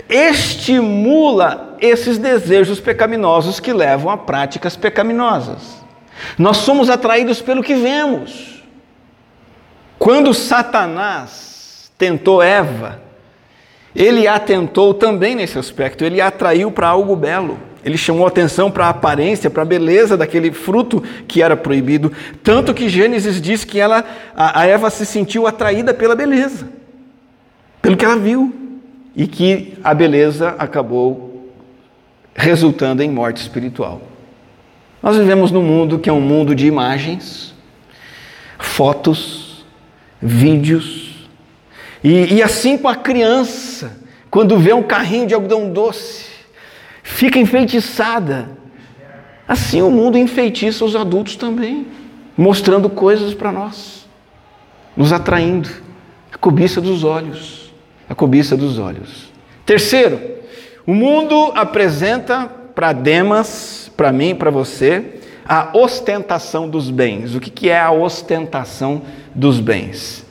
estimula 0.08 1.76
esses 1.80 2.18
desejos 2.18 2.80
pecaminosos 2.80 3.58
que 3.60 3.72
levam 3.72 4.10
a 4.10 4.16
práticas 4.16 4.76
pecaminosas. 4.76 5.82
Nós 6.38 6.58
somos 6.58 6.88
atraídos 6.88 7.40
pelo 7.40 7.62
que 7.62 7.74
vemos. 7.74 8.62
Quando 9.98 10.34
Satanás 10.34 11.92
tentou 11.98 12.42
Eva, 12.42 13.01
ele 13.94 14.26
a 14.26 14.38
tentou 14.38 14.94
também 14.94 15.34
nesse 15.34 15.58
aspecto, 15.58 16.04
ele 16.04 16.20
atraiu 16.20 16.70
para 16.70 16.88
algo 16.88 17.14
belo. 17.14 17.58
Ele 17.84 17.98
chamou 17.98 18.26
atenção 18.26 18.70
para 18.70 18.86
a 18.86 18.90
aparência, 18.90 19.50
para 19.50 19.62
a 19.62 19.66
beleza 19.66 20.16
daquele 20.16 20.52
fruto 20.52 21.02
que 21.26 21.42
era 21.42 21.56
proibido, 21.56 22.12
tanto 22.42 22.72
que 22.72 22.88
Gênesis 22.88 23.40
diz 23.40 23.64
que 23.64 23.80
ela, 23.80 24.04
a 24.36 24.64
Eva 24.64 24.88
se 24.88 25.04
sentiu 25.04 25.48
atraída 25.48 25.92
pela 25.92 26.14
beleza, 26.14 26.68
pelo 27.80 27.96
que 27.96 28.04
ela 28.04 28.16
viu, 28.16 28.54
e 29.16 29.26
que 29.26 29.74
a 29.82 29.92
beleza 29.92 30.54
acabou 30.58 31.50
resultando 32.34 33.02
em 33.02 33.10
morte 33.10 33.42
espiritual. 33.42 34.00
Nós 35.02 35.16
vivemos 35.16 35.50
num 35.50 35.62
mundo 35.62 35.98
que 35.98 36.08
é 36.08 36.12
um 36.12 36.20
mundo 36.20 36.54
de 36.54 36.66
imagens, 36.66 37.52
fotos, 38.58 39.66
vídeos. 40.20 41.11
E, 42.02 42.34
e 42.34 42.42
assim 42.42 42.76
com 42.76 42.88
a 42.88 42.96
criança, 42.96 43.96
quando 44.30 44.58
vê 44.58 44.72
um 44.72 44.82
carrinho 44.82 45.26
de 45.26 45.34
algodão 45.34 45.70
doce, 45.70 46.24
fica 47.02 47.38
enfeitiçada. 47.38 48.50
Assim 49.46 49.82
o 49.82 49.90
mundo 49.90 50.16
enfeitiça 50.16 50.84
os 50.84 50.96
adultos 50.96 51.36
também, 51.36 51.86
mostrando 52.36 52.88
coisas 52.88 53.34
para 53.34 53.52
nós, 53.52 54.06
nos 54.96 55.12
atraindo. 55.12 55.68
A 56.32 56.38
cobiça 56.38 56.80
dos 56.80 57.04
olhos. 57.04 57.72
A 58.08 58.14
cobiça 58.14 58.56
dos 58.56 58.78
olhos. 58.78 59.30
Terceiro, 59.64 60.20
o 60.86 60.94
mundo 60.94 61.52
apresenta 61.54 62.50
para 62.74 62.92
Demas 62.92 63.82
para 63.96 64.12
mim 64.12 64.34
para 64.34 64.50
você, 64.50 65.20
a 65.44 65.70
ostentação 65.74 66.68
dos 66.68 66.90
bens. 66.90 67.34
O 67.34 67.40
que 67.40 67.68
é 67.68 67.80
a 67.80 67.90
ostentação 67.90 69.02
dos 69.34 69.60
bens? 69.60 70.21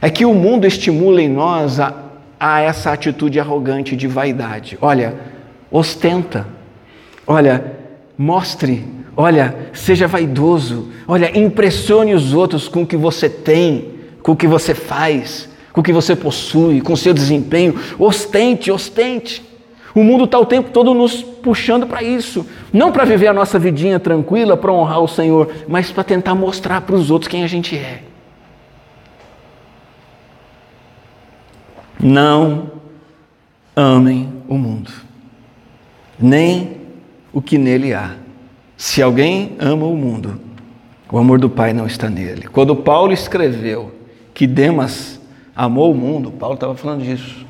É 0.00 0.10
que 0.10 0.24
o 0.24 0.34
mundo 0.34 0.66
estimula 0.66 1.22
em 1.22 1.28
nós 1.28 1.80
a, 1.80 1.94
a 2.38 2.60
essa 2.60 2.92
atitude 2.92 3.40
arrogante 3.40 3.96
de 3.96 4.06
vaidade. 4.06 4.78
Olha, 4.80 5.14
ostenta. 5.70 6.46
Olha, 7.26 7.72
mostre. 8.16 8.84
Olha, 9.16 9.70
seja 9.72 10.06
vaidoso. 10.06 10.90
Olha, 11.08 11.36
impressione 11.36 12.14
os 12.14 12.34
outros 12.34 12.68
com 12.68 12.82
o 12.82 12.86
que 12.86 12.96
você 12.96 13.28
tem, 13.28 13.92
com 14.22 14.32
o 14.32 14.36
que 14.36 14.46
você 14.46 14.74
faz, 14.74 15.48
com 15.72 15.80
o 15.80 15.84
que 15.84 15.92
você 15.92 16.14
possui, 16.14 16.80
com 16.80 16.92
o 16.92 16.96
seu 16.96 17.14
desempenho. 17.14 17.74
Ostente, 17.98 18.70
ostente. 18.70 19.42
O 19.94 20.04
mundo 20.04 20.24
está 20.24 20.38
o 20.38 20.44
tempo 20.44 20.70
todo 20.70 20.92
nos 20.92 21.22
puxando 21.22 21.86
para 21.86 22.02
isso. 22.02 22.46
Não 22.70 22.92
para 22.92 23.06
viver 23.06 23.28
a 23.28 23.32
nossa 23.32 23.58
vidinha 23.58 23.98
tranquila, 23.98 24.54
para 24.54 24.70
honrar 24.70 25.00
o 25.00 25.08
Senhor, 25.08 25.50
mas 25.66 25.90
para 25.90 26.04
tentar 26.04 26.34
mostrar 26.34 26.82
para 26.82 26.94
os 26.94 27.10
outros 27.10 27.28
quem 27.28 27.42
a 27.42 27.46
gente 27.46 27.74
é. 27.74 28.02
Não 31.98 32.70
amem 33.74 34.32
o 34.48 34.56
mundo, 34.56 34.90
nem 36.18 36.76
o 37.32 37.42
que 37.42 37.58
nele 37.58 37.92
há. 37.92 38.14
Se 38.76 39.02
alguém 39.02 39.56
ama 39.58 39.86
o 39.86 39.96
mundo, 39.96 40.40
o 41.10 41.18
amor 41.18 41.38
do 41.38 41.48
Pai 41.48 41.72
não 41.72 41.86
está 41.86 42.10
nele. 42.10 42.48
Quando 42.48 42.76
Paulo 42.76 43.12
escreveu 43.12 43.92
que 44.34 44.46
Demas 44.46 45.20
amou 45.54 45.92
o 45.92 45.94
mundo, 45.94 46.30
Paulo 46.30 46.54
estava 46.54 46.74
falando 46.74 47.02
disso. 47.02 47.46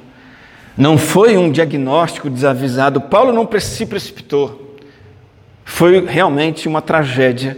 Não 0.76 0.98
foi 0.98 1.36
um 1.36 1.50
diagnóstico 1.50 2.28
desavisado. 2.28 3.00
Paulo 3.00 3.32
não 3.32 3.48
se 3.58 3.86
precipitou. 3.86 4.76
Foi 5.64 6.04
realmente 6.06 6.68
uma 6.68 6.82
tragédia 6.82 7.56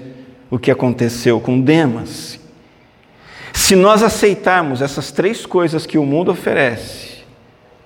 o 0.51 0.59
que 0.59 0.71
aconteceu 0.71 1.41
com 1.41 1.61
Demas. 1.61 2.38
Se 3.59 3.75
nós 3.75 4.05
aceitarmos 4.05 4.81
essas 4.81 5.11
três 5.11 5.45
coisas 5.45 5.85
que 5.85 5.99
o 5.99 6.07
mundo 6.07 6.31
oferece, 6.31 7.19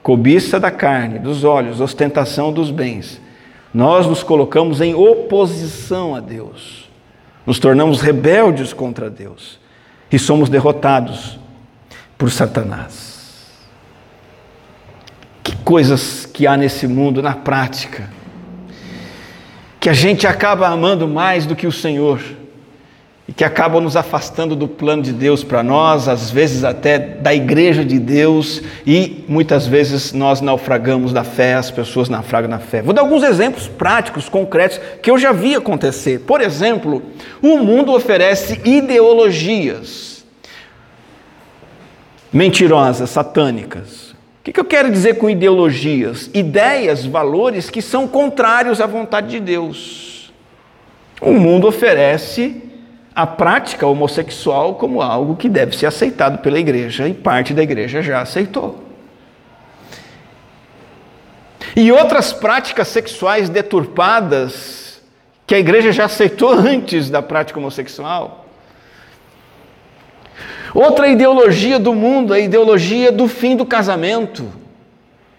cobiça 0.03 0.61
da 0.61 0.71
carne, 0.71 1.19
dos 1.19 1.45
olhos, 1.45 1.81
ostentação 1.81 2.53
dos 2.53 2.71
bens, 2.71 3.19
nós 3.73 4.07
nos 4.07 4.23
colocamos 4.23 4.83
em 4.83 4.95
oposição 4.95 6.15
a 6.15 6.21
Deus, 6.21 6.91
nos 7.47 7.59
tornamos 7.59 8.03
rebeldes 8.03 8.75
contra 8.75 9.09
Deus. 9.09 9.59
E 10.13 10.19
somos 10.19 10.51
derrotados 10.51 11.41
por 12.19 12.31
Satanás. 12.31 13.51
Coisas 15.65 16.27
que 16.27 16.47
há 16.47 16.55
nesse 16.55 16.87
mundo 16.87 17.23
na 17.23 17.35
prática, 17.35 18.11
que 19.81 19.89
a 19.89 19.95
gente 19.95 20.27
acaba 20.27 20.69
amando 20.69 21.09
mais 21.09 21.47
do 21.47 21.57
que 21.57 21.67
o 21.67 21.73
Senhor 21.73 22.21
e 23.27 23.33
que 23.33 23.45
acabam 23.45 23.81
nos 23.81 23.97
afastando 23.97 24.57
do 24.57 24.67
plano 24.67 25.03
de 25.03 25.13
Deus 25.13 25.45
para 25.45 25.63
nós, 25.63 26.09
às 26.09 26.31
vezes 26.31 26.65
até 26.65 26.99
da 26.99 27.33
igreja 27.33 27.85
de 27.85 27.99
Deus, 27.99 28.61
e 28.85 29.25
muitas 29.29 29.67
vezes 29.67 30.13
nós 30.13 30.41
naufragamos 30.41 31.13
da 31.13 31.23
fé, 31.23 31.55
as 31.55 31.71
pessoas 31.71 32.09
naufragam 32.09 32.51
na 32.51 32.59
fé. 32.59 32.83
Vou 32.83 32.93
dar 32.93 33.03
alguns 33.03 33.23
exemplos 33.23 33.69
práticos, 33.69 34.29
concretos, 34.29 34.81
que 35.01 35.11
eu 35.11 35.19
já 35.19 35.31
vi 35.31 35.55
acontecer. 35.55 36.21
Por 36.21 36.41
exemplo, 36.41 37.03
o 37.41 37.59
mundo 37.59 37.95
oferece 37.95 38.61
ideologias 38.65 40.13
mentirosas, 42.33 43.11
satânicas. 43.11 44.13
O 44.41 44.45
que, 44.45 44.59
eu 44.59 44.65
quero 44.65 44.91
dizer 44.91 45.19
com 45.19 45.31
ideologias? 45.31 46.29
Ideias, 46.35 47.05
valores 47.05 47.71
que 47.71 47.81
são 47.81 48.09
contrários 48.09 48.81
à 48.81 48.87
vontade 48.87 49.29
de 49.29 49.39
Deus. 49.39 50.33
O 51.21 51.33
mundo 51.33 51.69
oferece 51.69 52.72
a 53.15 53.27
prática 53.27 53.87
homossexual 53.87 54.75
como 54.77 55.03
algo 55.03 55.37
que 55.37 55.49
deve 55.49 55.77
ser 55.77 55.87
aceitado 55.87 56.39
pela 56.39 56.59
igreja 56.59 57.09
e 57.09 57.15
parte 57.15 57.53
da 57.53 57.63
igreja 57.63 58.03
já 58.03 58.21
aceitou. 58.21 58.83
E 61.77 61.91
outras 61.93 62.33
práticas 62.33 62.89
sexuais 62.89 63.49
deturpadas 63.49 65.01
que 65.47 65.55
a 65.55 65.59
igreja 65.59 65.93
já 65.93 66.05
aceitou 66.05 66.53
antes 66.57 67.11
da 67.11 67.23
prática 67.23 67.59
homossexual. 67.59 68.47
Outra 70.75 71.07
ideologia 71.09 71.79
do 71.79 71.95
mundo, 71.95 72.33
a 72.33 72.39
ideologia 72.39 73.13
do 73.13 73.29
fim 73.29 73.57
do 73.57 73.67
casamento. 73.67 74.51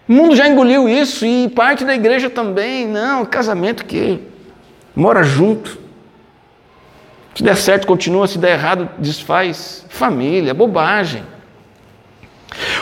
O 0.08 0.12
mundo 0.12 0.36
já 0.36 0.46
engoliu 0.46 0.88
isso 0.88 1.26
e 1.26 1.48
parte 1.48 1.84
da 1.84 1.94
igreja 1.94 2.30
também. 2.30 2.86
Não, 2.86 3.24
casamento 3.24 3.84
que 3.84 4.20
mora 4.94 5.24
junto. 5.24 5.83
Se 7.34 7.42
der 7.42 7.56
certo, 7.56 7.86
continua, 7.86 8.28
se 8.28 8.38
der 8.38 8.52
errado, 8.52 8.88
desfaz. 8.98 9.84
Família, 9.88 10.54
bobagem. 10.54 11.22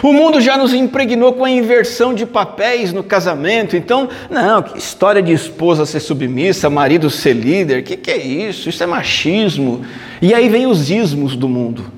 O 0.02 0.12
mundo 0.12 0.40
já 0.40 0.58
nos 0.58 0.74
impregnou 0.74 1.32
com 1.32 1.44
a 1.44 1.50
inversão 1.50 2.12
de 2.12 2.26
papéis 2.26 2.92
no 2.92 3.02
casamento. 3.02 3.76
Então, 3.76 4.08
não, 4.28 4.62
que 4.62 4.76
história 4.76 5.22
de 5.22 5.32
esposa 5.32 5.86
ser 5.86 6.00
submissa, 6.00 6.68
marido 6.68 7.08
ser 7.08 7.32
líder, 7.32 7.80
o 7.80 7.82
que, 7.82 7.96
que 7.96 8.10
é 8.10 8.18
isso? 8.18 8.68
Isso 8.68 8.82
é 8.82 8.86
machismo. 8.86 9.84
E 10.20 10.34
aí 10.34 10.48
vem 10.48 10.66
os 10.66 10.90
ismos 10.90 11.36
do 11.36 11.48
mundo. 11.48 11.90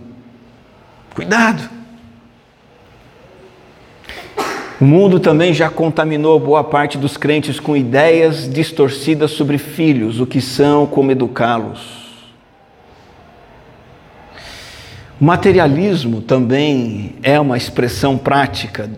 Cuidado! 1.15 1.69
O 4.81 4.85
mundo 4.85 5.19
também 5.19 5.55
já 5.55 5.71
contaminou 5.71 6.39
boa 6.39 6.63
parte 6.63 6.99
dos 6.99 7.17
crentes 7.17 7.59
com 7.59 7.77
ideias 7.77 8.49
distorcidas 8.53 9.31
sobre 9.31 9.57
filhos, 9.57 10.21
o 10.21 10.27
que 10.27 10.41
são, 10.41 10.87
como 10.87 11.11
educá-los. 11.11 12.04
Materialismo 15.21 16.21
também 16.21 17.15
é 17.23 17.39
uma 17.39 17.57
expressão 17.57 18.19
prática 18.19 18.91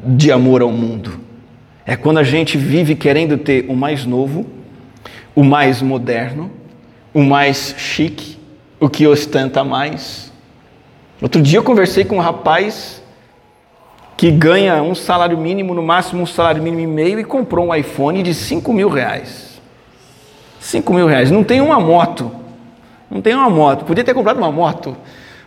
de 0.00 0.32
amor 0.32 0.62
ao 0.62 0.72
mundo. 0.72 1.20
É 1.86 1.94
quando 1.94 2.18
a 2.18 2.24
gente 2.24 2.58
vive 2.58 2.96
querendo 2.96 3.38
ter 3.38 3.66
o 3.68 3.76
mais 3.76 4.04
novo, 4.04 4.44
o 5.34 5.44
mais 5.44 5.80
moderno, 5.80 6.50
o 7.14 7.22
mais 7.22 7.74
chique, 7.78 8.36
o 8.80 8.88
que 8.88 9.06
ostenta 9.06 9.62
mais. 9.62 10.32
Outro 11.20 11.40
dia 11.40 11.60
eu 11.60 11.62
conversei 11.62 12.04
com 12.04 12.16
um 12.16 12.20
rapaz 12.20 13.00
que 14.16 14.28
ganha 14.30 14.82
um 14.82 14.94
salário 14.94 15.38
mínimo, 15.38 15.72
no 15.72 15.82
máximo 15.82 16.22
um 16.22 16.26
salário 16.26 16.60
mínimo 16.60 16.82
e 16.82 16.86
meio, 16.86 17.20
e 17.20 17.24
comprou 17.24 17.68
um 17.68 17.74
iPhone 17.74 18.24
de 18.24 18.34
5 18.34 18.72
mil 18.72 18.88
reais. 18.88 19.60
5 20.58 20.92
mil 20.92 21.06
reais. 21.06 21.30
Não 21.30 21.44
tem 21.44 21.60
uma 21.60 21.78
moto. 21.78 22.41
Não 23.12 23.20
tem 23.20 23.34
uma 23.34 23.50
moto. 23.50 23.84
Podia 23.84 24.02
ter 24.02 24.14
comprado 24.14 24.38
uma 24.38 24.50
moto, 24.50 24.96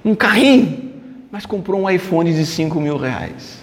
um 0.04 0.14
carrinho, 0.14 0.94
mas 1.32 1.48
comprou 1.48 1.82
um 1.82 1.90
iPhone 1.90 2.32
de 2.32 2.46
5 2.46 2.80
mil 2.80 2.96
reais. 2.96 3.60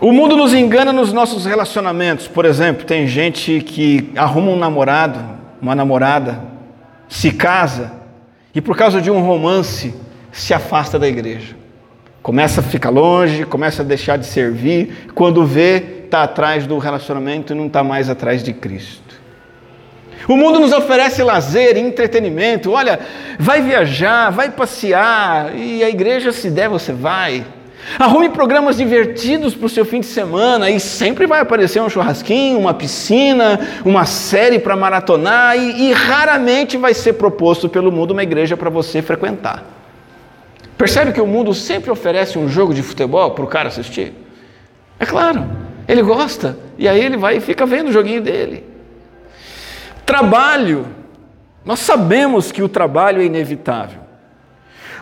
O 0.00 0.12
mundo 0.12 0.36
nos 0.36 0.54
engana 0.54 0.92
nos 0.92 1.12
nossos 1.12 1.44
relacionamentos. 1.44 2.28
Por 2.28 2.44
exemplo, 2.44 2.84
tem 2.84 3.06
gente 3.08 3.60
que 3.62 4.12
arruma 4.14 4.52
um 4.52 4.56
namorado, 4.56 5.18
uma 5.60 5.74
namorada, 5.74 6.40
se 7.08 7.32
casa 7.32 7.92
e 8.54 8.60
por 8.60 8.76
causa 8.76 9.00
de 9.00 9.10
um 9.10 9.20
romance 9.20 9.92
se 10.30 10.54
afasta 10.54 11.00
da 11.00 11.08
igreja. 11.08 11.56
Começa 12.22 12.60
a 12.60 12.64
ficar 12.64 12.90
longe, 12.90 13.44
começa 13.44 13.82
a 13.82 13.84
deixar 13.84 14.16
de 14.16 14.26
servir, 14.26 15.08
quando 15.16 15.44
vê, 15.44 16.02
está 16.04 16.22
atrás 16.22 16.64
do 16.64 16.78
relacionamento 16.78 17.52
e 17.52 17.56
não 17.56 17.66
está 17.66 17.82
mais 17.82 18.08
atrás 18.08 18.42
de 18.44 18.52
Cristo. 18.52 19.21
O 20.28 20.36
mundo 20.36 20.60
nos 20.60 20.72
oferece 20.72 21.22
lazer, 21.22 21.76
entretenimento. 21.76 22.70
Olha, 22.72 23.00
vai 23.38 23.60
viajar, 23.60 24.30
vai 24.30 24.50
passear, 24.50 25.56
e 25.56 25.82
a 25.82 25.88
igreja, 25.88 26.32
se 26.32 26.50
der, 26.50 26.68
você 26.68 26.92
vai. 26.92 27.44
Arrume 27.98 28.28
programas 28.28 28.76
divertidos 28.76 29.54
para 29.54 29.66
o 29.66 29.68
seu 29.68 29.84
fim 29.84 30.00
de 30.00 30.06
semana 30.06 30.70
e 30.70 30.78
sempre 30.78 31.26
vai 31.26 31.40
aparecer 31.40 31.82
um 31.82 31.90
churrasquinho, 31.90 32.58
uma 32.58 32.72
piscina, 32.72 33.58
uma 33.84 34.04
série 34.04 34.58
para 34.58 34.76
maratonar 34.76 35.56
e, 35.56 35.88
e, 35.88 35.92
raramente 35.92 36.76
vai 36.76 36.94
ser 36.94 37.14
proposto 37.14 37.68
pelo 37.68 37.90
mundo 37.90 38.12
uma 38.12 38.22
igreja 38.22 38.56
para 38.56 38.70
você 38.70 39.02
frequentar. 39.02 39.64
Percebe 40.78 41.12
que 41.12 41.20
o 41.20 41.26
mundo 41.26 41.52
sempre 41.52 41.90
oferece 41.90 42.38
um 42.38 42.48
jogo 42.48 42.72
de 42.72 42.82
futebol 42.82 43.32
para 43.32 43.44
o 43.44 43.48
cara 43.48 43.68
assistir? 43.68 44.12
É 44.98 45.04
claro, 45.04 45.44
ele 45.86 46.02
gosta 46.02 46.56
e 46.78 46.88
aí 46.88 47.04
ele 47.04 47.16
vai 47.16 47.38
e 47.38 47.40
fica 47.40 47.66
vendo 47.66 47.88
o 47.88 47.92
joguinho 47.92 48.22
dele. 48.22 48.71
Trabalho, 50.12 50.88
nós 51.64 51.78
sabemos 51.78 52.52
que 52.52 52.62
o 52.62 52.68
trabalho 52.68 53.22
é 53.22 53.24
inevitável. 53.24 54.00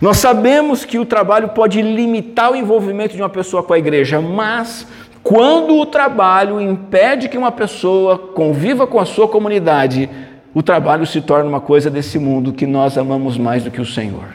Nós 0.01 0.19
sabemos 0.19 0.85
que 0.85 1.01
o 1.01 1.05
trabalho 1.05 1.49
pode 1.49 1.83
limitar 1.83 2.53
o 2.53 2.55
envolvimento 2.55 3.17
de 3.17 3.21
uma 3.21 3.29
pessoa 3.29 3.61
com 3.61 3.73
a 3.73 3.79
igreja, 3.79 4.21
mas 4.21 4.87
quando 5.21 5.77
o 5.77 5.85
trabalho 5.85 6.61
impede 6.61 7.29
que 7.29 7.37
uma 7.37 7.51
pessoa 7.51 8.17
conviva 8.17 8.87
com 8.87 9.01
a 9.01 9.05
sua 9.05 9.27
comunidade, 9.27 10.09
o 10.55 10.63
trabalho 10.63 11.05
se 11.05 11.21
torna 11.21 11.49
uma 11.49 11.61
coisa 11.61 11.91
desse 11.91 12.17
mundo 12.17 12.53
que 12.53 12.65
nós 12.65 12.97
amamos 12.97 13.37
mais 13.37 13.65
do 13.65 13.71
que 13.73 13.81
o 13.81 13.87
Senhor. 13.87 14.29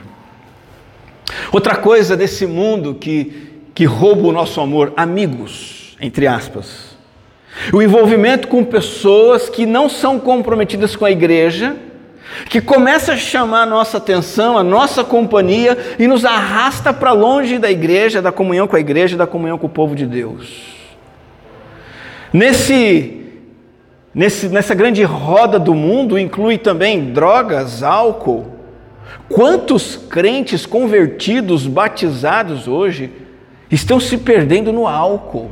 Outra 1.53 1.77
coisa 1.77 2.17
desse 2.17 2.45
mundo 2.45 2.95
que, 2.95 3.61
que 3.73 3.85
rouba 3.85 4.27
o 4.27 4.33
nosso 4.33 4.59
amor, 4.59 4.91
amigos, 4.97 5.95
entre 6.01 6.27
aspas. 6.27 6.94
O 7.71 7.81
envolvimento 7.81 8.47
com 8.47 8.63
pessoas 8.63 9.49
que 9.49 9.65
não 9.65 9.87
são 9.89 10.19
comprometidas 10.19 10.95
com 10.95 11.05
a 11.05 11.11
igreja, 11.11 11.75
que 12.49 12.59
começa 12.59 13.13
a 13.13 13.17
chamar 13.17 13.63
a 13.63 13.65
nossa 13.65 13.97
atenção, 13.97 14.57
a 14.57 14.63
nossa 14.63 15.03
companhia 15.03 15.77
e 15.97 16.07
nos 16.07 16.25
arrasta 16.25 16.93
para 16.93 17.11
longe 17.11 17.57
da 17.57 17.71
igreja, 17.71 18.21
da 18.21 18.31
comunhão 18.31 18.67
com 18.67 18.75
a 18.75 18.79
igreja, 18.79 19.15
da 19.15 19.27
comunhão 19.27 19.57
com 19.57 19.67
o 19.67 19.69
povo 19.69 19.95
de 19.95 20.05
Deus. 20.05 20.75
Nesse, 22.33 23.23
nesse, 24.13 24.49
nessa 24.49 24.75
grande 24.75 25.03
roda 25.03 25.57
do 25.57 25.73
mundo 25.73 26.19
inclui 26.19 26.57
também 26.57 27.13
drogas, 27.13 27.81
álcool, 27.81 28.55
Quantos 29.29 29.95
crentes 29.95 30.65
convertidos, 30.65 31.65
batizados 31.65 32.67
hoje, 32.67 33.11
estão 33.71 33.99
se 33.99 34.17
perdendo 34.17 34.71
no 34.71 34.87
álcool, 34.87 35.49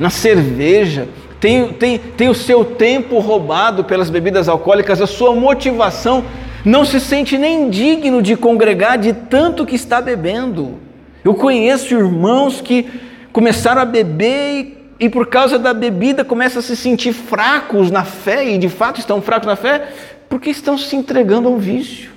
na 0.00 0.10
cerveja, 0.10 1.08
tem, 1.38 1.72
tem, 1.74 1.98
tem 1.98 2.28
o 2.28 2.34
seu 2.34 2.64
tempo 2.64 3.20
roubado 3.20 3.84
pelas 3.84 4.10
bebidas 4.10 4.48
alcoólicas, 4.48 5.00
a 5.00 5.06
sua 5.06 5.34
motivação 5.34 6.24
não 6.64 6.84
se 6.84 6.98
sente 6.98 7.38
nem 7.38 7.70
digno 7.70 8.20
de 8.20 8.36
congregar 8.36 8.98
de 8.98 9.12
tanto 9.12 9.64
que 9.64 9.76
está 9.76 10.00
bebendo. 10.00 10.78
Eu 11.22 11.34
conheço 11.34 11.94
irmãos 11.94 12.60
que 12.60 12.88
começaram 13.32 13.80
a 13.80 13.84
beber 13.84 14.54
e, 14.98 15.06
e 15.06 15.08
por 15.08 15.26
causa 15.28 15.58
da 15.58 15.72
bebida 15.72 16.24
começam 16.24 16.58
a 16.58 16.62
se 16.62 16.76
sentir 16.76 17.12
fracos 17.12 17.90
na 17.92 18.04
fé, 18.04 18.44
e 18.48 18.58
de 18.58 18.68
fato 18.68 18.98
estão 18.98 19.22
fracos 19.22 19.46
na 19.46 19.54
fé, 19.54 19.88
porque 20.28 20.50
estão 20.50 20.76
se 20.76 20.96
entregando 20.96 21.46
ao 21.46 21.56
vício 21.56 22.10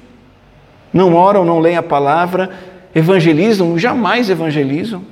não 0.94 1.16
oram, 1.16 1.44
não 1.44 1.60
leem 1.60 1.76
a 1.76 1.84
palavra, 1.84 2.52
evangelizam, 2.94 3.78
jamais 3.78 4.30
evangelizam. 4.30 5.04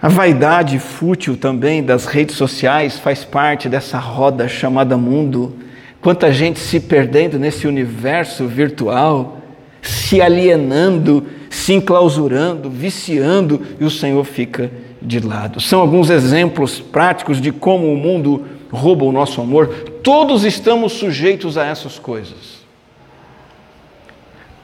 A 0.00 0.08
vaidade 0.08 0.78
fútil 0.78 1.36
também 1.36 1.82
das 1.82 2.06
redes 2.06 2.36
sociais 2.36 2.98
faz 2.98 3.24
parte 3.24 3.68
dessa 3.68 3.98
roda 3.98 4.46
chamada 4.46 4.96
mundo. 4.96 5.56
Quanta 6.00 6.30
gente 6.30 6.60
se 6.60 6.78
perdendo 6.78 7.36
nesse 7.36 7.66
universo 7.66 8.46
virtual, 8.46 9.38
se 9.82 10.22
alienando, 10.22 11.26
se 11.50 11.74
enclausurando, 11.74 12.70
viciando, 12.70 13.60
e 13.80 13.84
o 13.84 13.90
Senhor 13.90 14.22
fica 14.22 14.70
de 15.02 15.18
lado. 15.18 15.60
São 15.60 15.80
alguns 15.80 16.10
exemplos 16.10 16.78
práticos 16.78 17.40
de 17.40 17.50
como 17.50 17.92
o 17.92 17.96
mundo 17.96 18.46
rouba 18.70 19.04
o 19.04 19.10
nosso 19.10 19.40
amor. 19.40 19.66
Todos 20.02 20.44
estamos 20.44 20.92
sujeitos 20.92 21.58
a 21.58 21.66
essas 21.66 21.98
coisas. 21.98 22.58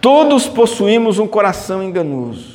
Todos 0.00 0.46
possuímos 0.46 1.18
um 1.18 1.26
coração 1.26 1.82
enganoso. 1.82 2.53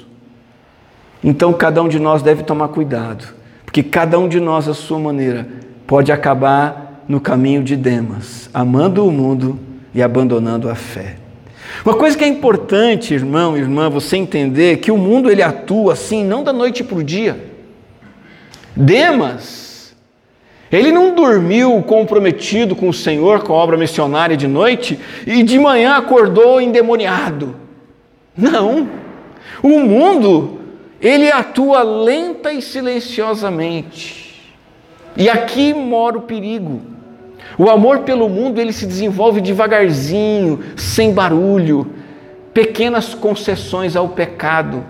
Então 1.24 1.54
cada 1.54 1.82
um 1.82 1.88
de 1.88 2.00
nós 2.00 2.22
deve 2.22 2.44
tomar 2.44 2.70
cuidado, 2.70 3.26
porque 3.66 3.84
cada 3.84 4.18
um 4.18 4.28
de 4.28 4.40
nós, 4.40 4.68
à 4.68 4.74
sua 4.74 5.00
maneira, 5.00 5.48
pode 5.86 6.12
acabar 6.12 7.04
no 7.08 7.20
caminho 7.20 7.64
de 7.64 7.76
Demas, 7.76 8.50
amando 8.54 9.06
o 9.06 9.12
mundo 9.12 9.60
e 9.94 10.02
abandonando 10.02 10.70
a 10.70 10.76
fé. 10.76 11.18
Uma 11.86 11.96
coisa 11.96 12.18
que 12.18 12.24
é 12.24 12.28
importante, 12.28 13.14
irmão 13.14 13.56
e 13.56 13.60
irmã, 13.60 13.90
você 13.90 14.18
entender 14.18 14.78
que 14.78 14.92
o 14.92 14.98
mundo 14.98 15.30
ele 15.30 15.42
atua 15.42 15.94
assim, 15.94 16.24
não 16.24 16.44
da 16.44 16.54
noite 16.54 16.84
para 16.84 16.98
o 16.98 17.04
dia. 17.04 17.50
Demas 18.76 19.70
ele 20.72 20.92
não 20.92 21.16
dormiu 21.16 21.82
comprometido 21.82 22.76
com 22.76 22.90
o 22.90 22.94
Senhor, 22.94 23.42
com 23.42 23.54
a 23.54 23.56
obra 23.56 23.76
missionária 23.76 24.38
de 24.38 24.48
noite, 24.48 25.00
e 25.26 25.42
de 25.42 25.58
manhã 25.58 25.96
acordou 25.96 26.62
endemoniado. 26.62 27.56
Não. 28.38 28.88
O 29.64 29.80
mundo, 29.80 30.59
ele 31.02 31.32
atua 31.32 31.82
lenta 31.84 32.52
e 32.52 32.62
silenciosamente. 32.62 34.52
E 35.16 35.30
aqui 35.30 35.74
mora 35.74 36.18
o 36.18 36.22
perigo. 36.22 36.82
O 37.58 37.70
amor 37.70 38.00
pelo 38.00 38.30
mundo, 38.30 38.60
ele 38.60 38.72
se 38.72 38.86
desenvolve 38.86 39.42
devagarzinho, 39.42 40.64
sem 40.78 41.14
barulho, 41.14 41.94
pequenas 42.54 43.14
concessões 43.14 43.96
ao 43.96 44.10
pecado, 44.10 44.86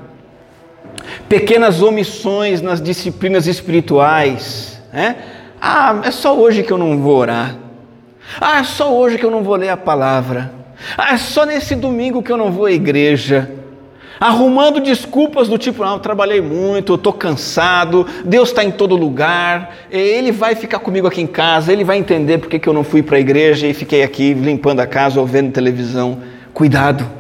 pequenas 1.28 1.82
omissões 1.82 2.62
nas 2.62 2.82
disciplinas 2.82 3.48
espirituais, 3.48 4.82
né? 4.94 5.16
Ah, 5.62 6.02
é 6.04 6.12
só 6.12 6.38
hoje 6.38 6.64
que 6.64 6.72
eu 6.72 6.78
não 6.78 7.00
vou 7.00 7.18
orar. 7.18 7.56
Ah, 8.40 8.60
é 8.60 8.64
só 8.64 8.94
hoje 8.94 9.18
que 9.18 9.26
eu 9.26 9.32
não 9.32 9.44
vou 9.44 9.56
ler 9.56 9.70
a 9.70 9.78
palavra. 9.78 10.52
Ah, 10.98 11.14
é 11.14 11.18
só 11.18 11.46
nesse 11.46 11.76
domingo 11.76 12.24
que 12.24 12.32
eu 12.32 12.38
não 12.38 12.52
vou 12.52 12.66
à 12.66 12.72
igreja. 12.72 13.59
Arrumando 14.20 14.82
desculpas 14.82 15.48
do 15.48 15.58
tipo, 15.58 15.84
não, 15.84 15.94
eu 15.94 16.00
trabalhei 16.00 16.42
muito, 16.42 16.92
eu 16.92 16.96
estou 16.98 17.14
cansado, 17.14 18.06
Deus 18.26 18.50
está 18.50 18.64
em 18.64 18.72
todo 18.72 18.96
lugar, 18.96 19.76
Ele 19.90 20.32
vai 20.32 20.56
ficar 20.56 20.80
comigo 20.80 21.08
aqui 21.08 21.22
em 21.22 21.28
casa, 21.28 21.72
Ele 21.72 21.84
vai 21.84 21.98
entender 21.98 22.38
porque 22.38 22.60
que 22.60 22.68
eu 22.68 22.74
não 22.74 22.84
fui 22.84 23.02
para 23.02 23.18
a 23.18 23.20
igreja 23.20 23.66
e 23.66 23.74
fiquei 23.74 24.04
aqui 24.04 24.34
limpando 24.34 24.82
a 24.82 24.88
casa 24.88 25.20
ou 25.20 25.26
vendo 25.26 25.52
televisão. 25.52 26.20
Cuidado! 26.54 27.20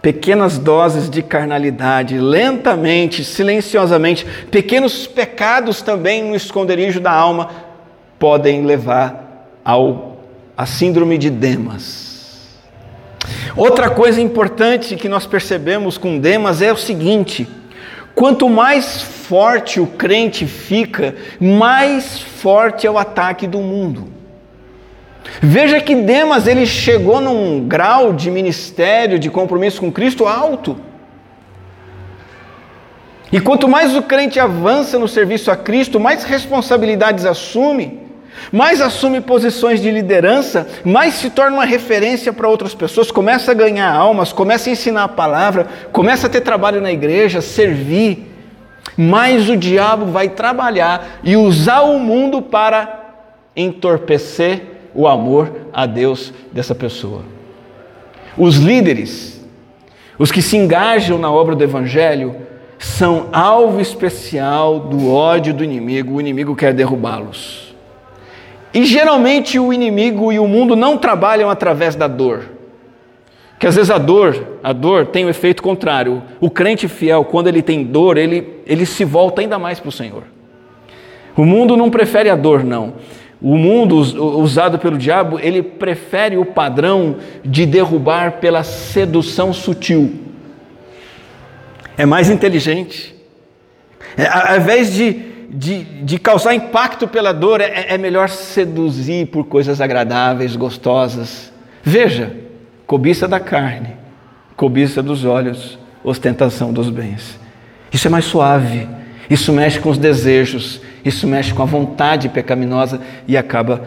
pequenas 0.00 0.58
doses 0.58 1.10
de 1.10 1.22
carnalidade, 1.22 2.18
lentamente, 2.18 3.24
silenciosamente, 3.24 4.24
pequenos 4.50 5.06
pecados 5.06 5.82
também 5.82 6.22
no 6.22 6.36
esconderijo 6.36 7.00
da 7.00 7.12
alma 7.12 7.50
podem 8.18 8.64
levar 8.64 9.50
ao 9.64 10.16
a 10.56 10.66
síndrome 10.66 11.18
de 11.18 11.30
Demas. 11.30 12.07
Outra 13.56 13.90
coisa 13.90 14.20
importante 14.20 14.96
que 14.96 15.08
nós 15.08 15.26
percebemos 15.26 15.98
com 15.98 16.18
Demas 16.18 16.62
é 16.62 16.72
o 16.72 16.76
seguinte: 16.76 17.48
quanto 18.14 18.48
mais 18.48 19.02
forte 19.02 19.80
o 19.80 19.86
crente 19.86 20.46
fica, 20.46 21.14
mais 21.40 22.20
forte 22.20 22.86
é 22.86 22.90
o 22.90 22.98
ataque 22.98 23.46
do 23.46 23.58
mundo. 23.58 24.08
Veja 25.40 25.80
que 25.80 25.94
Demas 25.94 26.46
ele 26.46 26.66
chegou 26.66 27.20
num 27.20 27.66
grau 27.66 28.12
de 28.12 28.30
ministério, 28.30 29.18
de 29.18 29.28
compromisso 29.28 29.80
com 29.80 29.92
Cristo 29.92 30.26
alto. 30.26 30.76
E 33.30 33.40
quanto 33.40 33.68
mais 33.68 33.94
o 33.94 34.02
crente 34.02 34.40
avança 34.40 34.98
no 34.98 35.06
serviço 35.06 35.50
a 35.50 35.56
Cristo, 35.56 36.00
mais 36.00 36.24
responsabilidades 36.24 37.26
assume, 37.26 37.97
mais 38.52 38.80
assume 38.80 39.20
posições 39.20 39.80
de 39.80 39.90
liderança, 39.90 40.66
mais 40.84 41.14
se 41.14 41.30
torna 41.30 41.56
uma 41.56 41.64
referência 41.64 42.32
para 42.32 42.48
outras 42.48 42.74
pessoas, 42.74 43.10
começa 43.10 43.50
a 43.50 43.54
ganhar 43.54 43.90
almas, 43.90 44.32
começa 44.32 44.68
a 44.68 44.72
ensinar 44.72 45.04
a 45.04 45.08
palavra, 45.08 45.66
começa 45.92 46.26
a 46.26 46.30
ter 46.30 46.40
trabalho 46.40 46.80
na 46.80 46.92
igreja, 46.92 47.40
servir. 47.40 48.34
Mais 48.96 49.48
o 49.48 49.56
diabo 49.56 50.06
vai 50.06 50.28
trabalhar 50.28 51.20
e 51.22 51.36
usar 51.36 51.82
o 51.82 51.98
mundo 51.98 52.42
para 52.42 53.14
entorpecer 53.54 54.62
o 54.94 55.06
amor 55.06 55.52
a 55.72 55.86
Deus 55.86 56.32
dessa 56.52 56.74
pessoa. 56.74 57.22
Os 58.36 58.56
líderes, 58.56 59.44
os 60.18 60.32
que 60.32 60.42
se 60.42 60.56
engajam 60.56 61.18
na 61.18 61.30
obra 61.30 61.54
do 61.54 61.62
Evangelho, 61.62 62.36
são 62.78 63.28
alvo 63.32 63.80
especial 63.80 64.78
do 64.78 65.12
ódio 65.12 65.52
do 65.52 65.64
inimigo, 65.64 66.14
o 66.14 66.20
inimigo 66.20 66.54
quer 66.54 66.72
derrubá-los. 66.72 67.67
E 68.72 68.84
geralmente 68.84 69.58
o 69.58 69.72
inimigo 69.72 70.32
e 70.32 70.38
o 70.38 70.46
mundo 70.46 70.76
não 70.76 70.96
trabalham 70.96 71.48
através 71.48 71.94
da 71.94 72.06
dor. 72.06 72.44
Que 73.58 73.66
às 73.66 73.74
vezes 73.74 73.90
a 73.90 73.98
dor, 73.98 74.58
a 74.62 74.72
dor 74.72 75.06
tem 75.06 75.24
o 75.24 75.26
um 75.26 75.30
efeito 75.30 75.62
contrário. 75.62 76.22
O 76.40 76.48
crente 76.48 76.86
fiel, 76.86 77.24
quando 77.24 77.48
ele 77.48 77.62
tem 77.62 77.82
dor, 77.82 78.16
ele, 78.16 78.60
ele 78.66 78.86
se 78.86 79.04
volta 79.04 79.40
ainda 79.40 79.58
mais 79.58 79.80
para 79.80 79.88
o 79.88 79.92
Senhor. 79.92 80.22
O 81.36 81.44
mundo 81.44 81.76
não 81.76 81.90
prefere 81.90 82.30
a 82.30 82.36
dor, 82.36 82.62
não. 82.62 82.94
O 83.40 83.56
mundo 83.56 83.96
usado 83.96 84.78
pelo 84.78 84.98
diabo, 84.98 85.38
ele 85.40 85.62
prefere 85.62 86.36
o 86.36 86.44
padrão 86.44 87.16
de 87.44 87.64
derrubar 87.64 88.32
pela 88.32 88.64
sedução 88.64 89.52
sutil. 89.52 90.12
É 91.96 92.04
mais 92.04 92.28
inteligente. 92.28 93.14
É, 94.16 94.26
ao 94.26 94.56
invés 94.56 94.92
de, 94.92 95.20
de, 95.48 95.84
de, 96.02 96.18
causar 96.18 96.54
impacto 96.54 97.08
pela 97.08 97.32
dor, 97.32 97.60
é, 97.60 97.86
é 97.88 97.98
melhor 97.98 98.28
seduzir 98.28 99.26
por 99.28 99.44
coisas 99.46 99.80
agradáveis, 99.80 100.54
gostosas. 100.54 101.52
Veja, 101.82 102.36
cobiça 102.86 103.26
da 103.26 103.40
carne, 103.40 103.94
cobiça 104.56 105.02
dos 105.02 105.24
olhos, 105.24 105.78
ostentação 106.04 106.72
dos 106.72 106.90
bens. 106.90 107.38
Isso 107.92 108.06
é 108.06 108.10
mais 108.10 108.26
suave, 108.26 108.86
isso 109.30 109.52
mexe 109.52 109.80
com 109.80 109.90
os 109.90 109.98
desejos, 109.98 110.80
isso 111.04 111.26
mexe 111.26 111.54
com 111.54 111.62
a 111.62 111.66
vontade 111.66 112.28
pecaminosa 112.28 113.00
e 113.26 113.36
acaba 113.36 113.82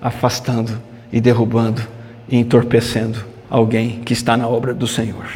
afastando 0.00 0.80
e 1.12 1.20
derrubando 1.20 1.82
e 2.28 2.38
entorpecendo 2.38 3.24
alguém 3.50 4.00
que 4.04 4.14
está 4.14 4.36
na 4.36 4.48
obra 4.48 4.72
do 4.72 4.86
Senhor. 4.86 5.26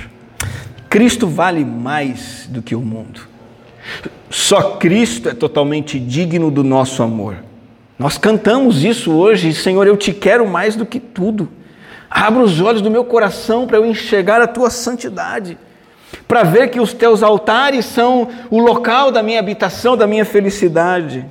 Cristo 0.89 1.27
vale 1.27 1.65
mais 1.65 2.49
do 2.49 2.63
que 2.63 2.75
o 2.75 2.81
mundo. 2.81 3.36
Só 4.31 4.77
Cristo 4.77 5.29
é 5.29 5.35
totalmente 5.35 5.99
digno 5.99 6.51
do 6.51 6.65
nosso 6.65 7.03
amor. 7.03 7.37
Nós 7.99 8.19
cantamos 8.19 8.85
isso 8.85 9.13
hoje, 9.13 9.55
Senhor, 9.55 9.87
eu 9.87 9.97
te 9.97 10.13
quero 10.13 10.47
mais 10.47 10.77
do 10.77 10.85
que 10.85 11.01
tudo. 11.01 11.49
Abra 12.11 12.43
os 12.43 12.61
olhos 12.61 12.83
do 12.83 12.91
meu 12.91 13.05
coração 13.05 13.67
para 13.67 13.79
eu 13.79 13.87
enxergar 13.87 14.41
a 14.41 14.47
tua 14.47 14.71
santidade 14.71 15.59
para 16.27 16.43
ver 16.43 16.69
que 16.69 16.81
os 16.81 16.93
teus 16.93 17.23
altares 17.23 17.85
são 17.85 18.29
o 18.51 18.61
local 18.61 19.11
da 19.11 19.23
minha 19.23 19.39
habitação, 19.39 19.97
da 19.97 20.07
minha 20.07 20.25
felicidade. 20.25 21.25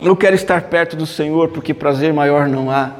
Eu 0.00 0.16
quero 0.16 0.34
estar 0.34 0.62
perto 0.62 0.96
do 0.96 1.06
Senhor, 1.06 1.48
porque 1.48 1.72
prazer 1.72 2.12
maior 2.12 2.48
não 2.48 2.70
há. 2.70 2.92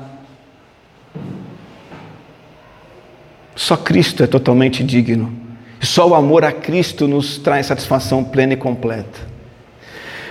Só 3.55 3.77
Cristo 3.77 4.23
é 4.23 4.27
totalmente 4.27 4.83
digno. 4.83 5.46
Só 5.81 6.09
o 6.09 6.15
amor 6.15 6.45
a 6.45 6.53
Cristo 6.53 7.07
nos 7.07 7.39
traz 7.39 7.67
satisfação 7.67 8.25
plena 8.25 8.55
e 8.55 8.57
completa. 8.57 9.21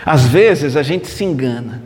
Às 0.06 0.26
vezes 0.26 0.76
a 0.76 0.84
gente 0.84 1.08
se 1.08 1.24
engana. 1.24 1.82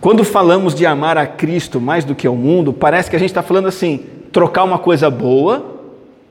Quando 0.00 0.24
falamos 0.24 0.74
de 0.74 0.86
amar 0.86 1.18
a 1.18 1.26
Cristo 1.26 1.80
mais 1.80 2.04
do 2.04 2.14
que 2.14 2.26
ao 2.26 2.36
mundo, 2.36 2.72
parece 2.72 3.10
que 3.10 3.16
a 3.16 3.18
gente 3.18 3.30
está 3.30 3.42
falando 3.42 3.68
assim: 3.68 4.00
trocar 4.32 4.64
uma 4.64 4.78
coisa 4.78 5.10
boa 5.10 5.70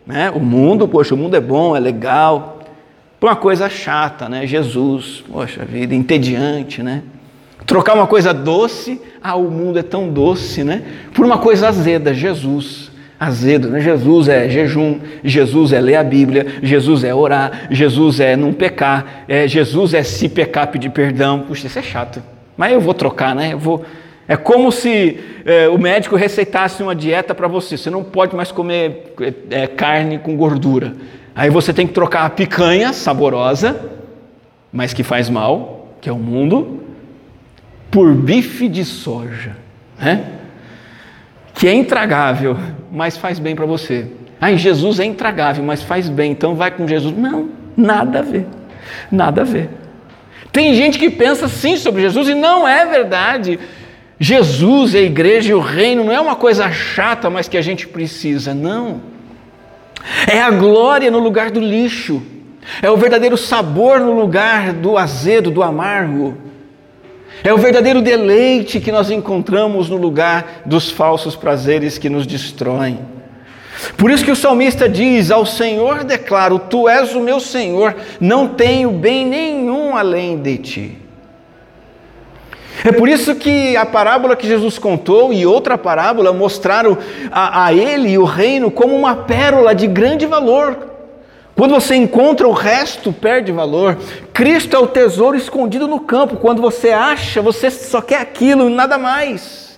né? 0.10 0.32
O 0.32 0.40
mundo, 0.40 0.88
poxa, 0.88 1.14
o 1.14 1.18
mundo 1.18 1.36
é 1.36 1.40
bom, 1.40 1.78
é 1.78 1.80
legal. 1.80 2.62
Por 3.20 3.30
uma 3.30 3.36
coisa 3.36 3.70
chata, 3.70 4.28
né? 4.28 4.48
Jesus, 4.48 5.24
poxa 5.32 5.64
vida, 5.64 5.94
entediante, 5.94 6.82
né? 6.82 7.04
Trocar 7.64 7.94
uma 7.94 8.08
coisa 8.08 8.34
doce, 8.34 9.00
ah, 9.22 9.36
o 9.36 9.52
mundo 9.52 9.78
é 9.78 9.84
tão 9.84 10.10
doce, 10.10 10.64
né? 10.64 10.82
Por 11.14 11.24
uma 11.24 11.38
coisa 11.38 11.68
azeda, 11.68 12.12
Jesus. 12.12 12.89
Azedo, 13.20 13.70
né? 13.70 13.82
Jesus 13.82 14.30
é 14.30 14.48
jejum, 14.48 15.00
Jesus 15.22 15.74
é 15.74 15.82
ler 15.82 15.98
a 15.98 16.04
Bíblia, 16.04 16.48
Jesus 16.64 17.04
é 17.04 17.14
orar, 17.14 17.68
Jesus 17.70 18.22
é 18.22 18.38
não 18.38 18.54
pecar, 18.54 19.26
é, 19.28 19.46
Jesus 19.46 19.94
é 19.94 20.04
se 20.04 20.30
pecar 20.30 20.68
pedir 20.68 20.90
perdão. 20.90 21.42
Puxa, 21.42 21.68
isso 21.68 21.78
é 21.78 21.82
chato. 21.82 22.24
Mas 22.56 22.72
eu 22.72 22.80
vou 22.80 22.94
trocar, 22.94 23.36
né? 23.36 23.52
Eu 23.52 23.60
vou, 23.60 23.84
é 24.26 24.38
como 24.38 24.72
se 24.72 25.20
é, 25.46 25.68
o 25.68 25.78
médico 25.78 26.16
receitasse 26.16 26.82
uma 26.82 26.96
dieta 26.96 27.36
para 27.36 27.48
você. 27.50 27.76
Você 27.76 27.90
não 27.90 28.06
pode 28.06 28.36
mais 28.38 28.54
comer 28.54 29.14
é, 29.50 29.68
carne 29.68 30.18
com 30.18 30.38
gordura. 30.38 30.94
Aí 31.36 31.50
você 31.50 31.74
tem 31.74 31.86
que 31.86 31.94
trocar 31.94 32.26
a 32.26 32.30
picanha 32.30 32.94
saborosa, 32.94 33.80
mas 34.72 34.94
que 34.94 35.04
faz 35.04 35.30
mal, 35.30 35.90
que 36.00 36.08
é 36.08 36.14
o 36.14 36.18
mundo, 36.18 36.84
por 37.92 38.14
bife 38.14 38.70
de 38.70 38.86
soja, 38.86 39.58
né? 40.00 40.39
Que 41.60 41.68
é 41.68 41.74
intragável, 41.74 42.58
mas 42.90 43.18
faz 43.18 43.38
bem 43.38 43.54
para 43.54 43.66
você. 43.66 44.08
Ah, 44.40 44.54
Jesus 44.54 44.98
é 44.98 45.04
intragável, 45.04 45.62
mas 45.62 45.84
faz 45.84 46.08
bem, 46.08 46.32
então 46.32 46.56
vai 46.56 46.72
com 46.72 46.88
Jesus. 46.88 47.16
Não, 47.16 47.50
nada 47.76 48.20
a 48.20 48.22
ver, 48.22 48.48
nada 49.12 49.42
a 49.42 49.44
ver. 49.44 49.70
Tem 50.54 50.74
gente 50.74 50.98
que 50.98 51.10
pensa 51.10 51.50
sim 51.50 51.76
sobre 51.76 52.02
Jesus 52.02 52.30
e 52.30 52.34
não 52.34 52.66
é 52.66 52.86
verdade. 52.86 53.60
Jesus, 54.18 54.96
a 54.96 55.00
igreja 55.00 55.52
e 55.52 55.54
o 55.54 55.60
reino 55.60 56.06
não 56.06 56.14
é 56.14 56.22
uma 56.22 56.38
coisa 56.38 56.72
chata, 56.72 57.30
mas 57.30 57.50
que 57.50 57.58
a 57.58 57.62
gente 57.62 57.86
precisa, 57.86 58.54
não. 58.54 59.02
É 60.28 60.42
a 60.42 60.52
glória 60.52 61.12
no 61.12 61.20
lugar 61.20 61.52
do 61.52 61.60
lixo, 61.60 62.24
é 62.82 62.90
o 62.90 62.96
verdadeiro 62.96 63.36
sabor 63.36 64.00
no 64.00 64.14
lugar 64.14 64.72
do 64.72 64.98
azedo, 64.98 65.52
do 65.52 65.62
amargo, 65.62 66.38
é 67.44 67.54
o 67.54 67.58
verdadeiro 67.58 68.02
deleite 68.02 68.80
que 68.80 68.92
nós 68.92 69.10
encontramos 69.10 69.90
no 69.90 69.96
lugar 69.96 70.62
dos 70.66 70.90
falsos 70.90 71.36
prazeres 71.36 71.98
que 71.98 72.10
nos 72.10 72.28
destroem. 72.28 73.00
Por 73.96 74.12
isso 74.12 74.26
que 74.26 74.32
o 74.32 74.36
salmista 74.36 74.90
diz: 74.90 75.32
Ao 75.32 75.46
Senhor 75.46 76.04
declaro, 76.04 76.60
Tu 76.60 76.90
és 76.90 77.16
o 77.16 77.22
meu 77.22 77.40
Senhor, 77.40 77.96
não 78.20 78.48
tenho 78.48 78.92
bem 78.92 79.26
nenhum 79.26 79.96
além 79.96 80.38
de 80.38 80.58
ti. 80.58 80.98
É 82.84 82.92
por 82.92 83.10
isso 83.10 83.36
que 83.36 83.76
a 83.76 83.86
parábola 83.86 84.38
que 84.38 84.48
Jesus 84.48 84.78
contou 84.78 85.34
e 85.34 85.46
outra 85.46 85.78
parábola 85.78 86.32
mostraram 86.32 86.98
a, 87.30 87.66
a 87.66 87.74
ele 87.74 88.10
e 88.10 88.18
o 88.18 88.24
reino 88.24 88.72
como 88.72 88.96
uma 88.96 89.16
pérola 89.16 89.76
de 89.76 89.86
grande 89.86 90.26
valor. 90.26 90.89
Quando 91.60 91.74
você 91.74 91.94
encontra 91.94 92.48
o 92.48 92.54
resto, 92.54 93.12
perde 93.12 93.52
valor. 93.52 93.98
Cristo 94.32 94.78
é 94.78 94.80
o 94.80 94.88
tesouro 94.88 95.36
escondido 95.36 95.90
no 95.90 96.00
campo. 96.00 96.38
Quando 96.38 96.62
você 96.62 96.92
acha, 96.92 97.42
você 97.42 97.70
só 97.70 98.00
quer 98.00 98.22
aquilo 98.22 98.70
e 98.70 98.74
nada 98.74 98.98
mais. 98.98 99.78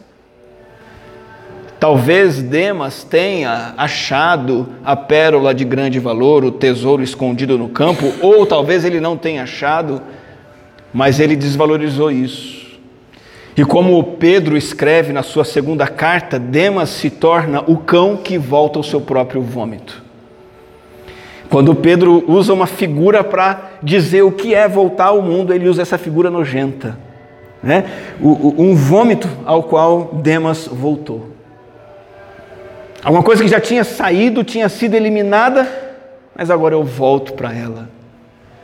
Talvez 1.79 2.39
Demas 2.39 3.03
tenha 3.03 3.73
achado 3.75 4.69
a 4.85 4.95
pérola 4.95 5.55
de 5.55 5.65
grande 5.65 5.97
valor, 5.97 6.45
o 6.45 6.51
tesouro 6.51 7.01
escondido 7.01 7.57
no 7.57 7.69
campo, 7.69 8.13
ou 8.21 8.45
talvez 8.45 8.85
ele 8.85 8.99
não 8.99 9.17
tenha 9.17 9.41
achado, 9.41 10.03
mas 10.93 11.19
ele 11.19 11.35
desvalorizou 11.35 12.11
isso. 12.11 12.79
E 13.57 13.65
como 13.65 14.03
Pedro 14.03 14.55
escreve 14.55 15.11
na 15.11 15.23
sua 15.23 15.43
segunda 15.43 15.87
carta, 15.87 16.37
Demas 16.37 16.89
se 16.89 17.09
torna 17.09 17.63
o 17.65 17.75
cão 17.77 18.17
que 18.17 18.37
volta 18.37 18.77
ao 18.77 18.83
seu 18.83 19.01
próprio 19.01 19.41
vômito. 19.41 20.10
Quando 21.51 21.75
Pedro 21.75 22.23
usa 22.31 22.53
uma 22.53 22.65
figura 22.65 23.25
para 23.25 23.71
dizer 23.83 24.21
o 24.21 24.31
que 24.31 24.55
é 24.55 24.69
voltar 24.69 25.07
ao 25.07 25.21
mundo, 25.21 25.53
ele 25.53 25.67
usa 25.67 25.81
essa 25.81 25.97
figura 25.97 26.29
nojenta. 26.29 26.97
Né? 27.61 27.83
um 28.19 28.73
vômito 28.73 29.29
ao 29.45 29.61
qual 29.61 30.11
Demas 30.13 30.65
voltou. 30.65 31.29
Alguma 33.03 33.21
coisa 33.21 33.43
que 33.43 33.49
já 33.49 33.59
tinha 33.59 33.83
saído, 33.83 34.43
tinha 34.43 34.67
sido 34.69 34.95
eliminada, 34.95 35.67
mas 36.35 36.49
agora 36.49 36.73
eu 36.73 36.83
volto 36.83 37.33
para 37.33 37.53
ela. 37.53 37.89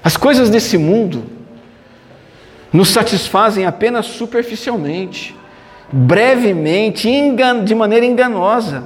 As 0.03 0.15
coisas 0.15 0.49
desse 0.49 0.77
mundo, 0.77 1.23
nos 2.71 2.89
satisfazem 2.89 3.65
apenas 3.65 4.05
superficialmente, 4.05 5.35
brevemente, 5.91 7.09
de 7.65 7.75
maneira 7.75 8.05
enganosa, 8.05 8.85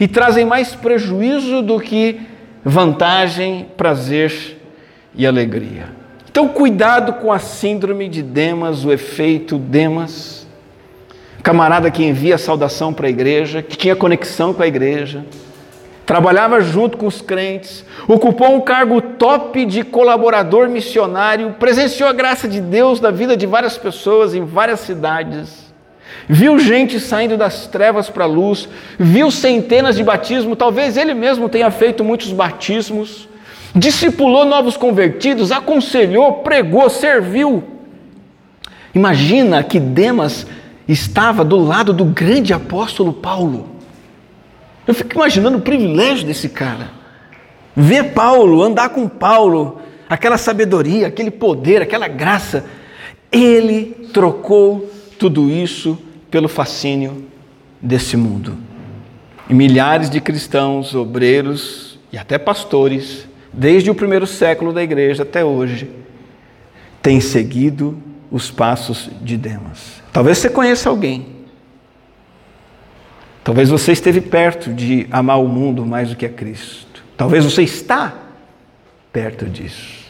e 0.00 0.08
trazem 0.08 0.44
mais 0.44 0.74
prejuízo 0.74 1.62
do 1.62 1.80
que 1.80 2.20
vantagem, 2.68 3.68
prazer 3.76 4.58
e 5.14 5.24
alegria. 5.24 5.84
Então, 6.28 6.48
cuidado 6.48 7.12
com 7.12 7.32
a 7.32 7.38
síndrome 7.38 8.08
de 8.08 8.24
Demas, 8.24 8.84
o 8.84 8.90
efeito 8.90 9.56
Demas. 9.56 10.44
camarada 11.44 11.92
que 11.92 12.02
envia 12.02 12.36
saudação 12.36 12.92
para 12.92 13.06
a 13.06 13.10
igreja, 13.10 13.62
que 13.62 13.76
tinha 13.76 13.94
conexão 13.94 14.52
com 14.52 14.64
a 14.64 14.66
igreja, 14.66 15.24
trabalhava 16.04 16.60
junto 16.60 16.98
com 16.98 17.06
os 17.06 17.22
crentes, 17.22 17.84
ocupou 18.08 18.52
um 18.52 18.60
cargo 18.60 19.00
top 19.00 19.64
de 19.64 19.84
colaborador 19.84 20.68
missionário, 20.68 21.54
presenciou 21.60 22.08
a 22.08 22.12
graça 22.12 22.48
de 22.48 22.60
Deus 22.60 23.00
na 23.00 23.12
vida 23.12 23.36
de 23.36 23.46
várias 23.46 23.78
pessoas 23.78 24.34
em 24.34 24.44
várias 24.44 24.80
cidades 24.80 25.65
viu 26.28 26.58
gente 26.58 26.98
saindo 26.98 27.36
das 27.36 27.66
trevas 27.66 28.10
para 28.10 28.24
a 28.24 28.28
luz, 28.28 28.68
viu 28.98 29.30
centenas 29.30 29.96
de 29.96 30.02
batismos, 30.02 30.58
talvez 30.58 30.96
ele 30.96 31.14
mesmo 31.14 31.48
tenha 31.48 31.70
feito 31.70 32.02
muitos 32.02 32.32
batismos, 32.32 33.28
discipulou 33.74 34.44
novos 34.44 34.76
convertidos, 34.76 35.52
aconselhou, 35.52 36.34
pregou, 36.34 36.88
serviu. 36.90 37.62
Imagina 38.94 39.62
que 39.62 39.78
Demas 39.78 40.46
estava 40.88 41.44
do 41.44 41.56
lado 41.56 41.92
do 41.92 42.04
grande 42.04 42.52
apóstolo 42.52 43.12
Paulo. 43.12 43.68
Eu 44.86 44.94
fico 44.94 45.14
imaginando 45.14 45.58
o 45.58 45.62
privilégio 45.62 46.26
desse 46.26 46.48
cara. 46.48 46.90
Ver 47.74 48.14
Paulo, 48.14 48.62
andar 48.62 48.88
com 48.88 49.06
Paulo, 49.08 49.80
aquela 50.08 50.38
sabedoria, 50.38 51.08
aquele 51.08 51.30
poder, 51.30 51.82
aquela 51.82 52.08
graça. 52.08 52.64
Ele 53.30 54.08
trocou 54.12 54.90
tudo 55.18 55.50
isso 55.50 55.98
pelo 56.30 56.48
fascínio 56.48 57.26
desse 57.80 58.16
mundo. 58.16 58.56
E 59.48 59.54
milhares 59.54 60.10
de 60.10 60.20
cristãos, 60.20 60.94
obreiros 60.94 61.98
e 62.12 62.18
até 62.18 62.38
pastores, 62.38 63.26
desde 63.52 63.90
o 63.90 63.94
primeiro 63.94 64.26
século 64.26 64.72
da 64.72 64.82
igreja 64.82 65.22
até 65.22 65.44
hoje, 65.44 65.90
têm 67.00 67.20
seguido 67.20 67.96
os 68.30 68.50
passos 68.50 69.08
de 69.22 69.36
Demas. 69.36 70.02
Talvez 70.12 70.38
você 70.38 70.50
conheça 70.50 70.88
alguém. 70.88 71.36
Talvez 73.44 73.68
você 73.68 73.92
esteve 73.92 74.20
perto 74.20 74.72
de 74.72 75.06
amar 75.10 75.40
o 75.40 75.46
mundo 75.46 75.86
mais 75.86 76.08
do 76.08 76.16
que 76.16 76.26
a 76.26 76.28
Cristo. 76.28 77.04
Talvez 77.16 77.44
você 77.44 77.62
está 77.62 78.12
perto 79.12 79.46
disso. 79.46 80.04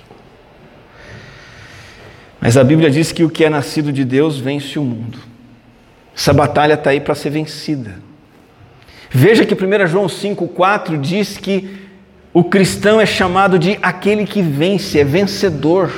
Mas 2.41 2.57
a 2.57 2.65
Bíblia 2.65 2.91
diz 2.91 3.13
que 3.13 3.25
o 3.25 3.31
que 3.31 3.45
é 3.45 3.51
nascido 3.51 3.93
de 3.93 4.05
Deus 4.05 4.39
vence 4.39 4.79
o 4.79 4.83
mundo. 4.83 5.19
Essa 6.17 6.33
batalha 6.33 6.75
está 6.75 6.91
aí 6.91 7.01
para 7.01 7.15
ser 7.15 7.29
vencida. 7.29 7.97
Veja 9.11 9.45
que 9.45 9.55
1 9.55 9.87
João 9.87 10.07
5,4 10.07 10.99
diz 10.99 11.37
que 11.37 11.87
o 12.33 12.43
cristão 12.43 13.01
é 13.01 13.07
chamado 13.07 13.59
de 13.59 13.79
aquele 13.83 14.25
que 14.25 14.41
vence, 14.41 14.99
é 14.99 15.05
vencedor. 15.05 15.93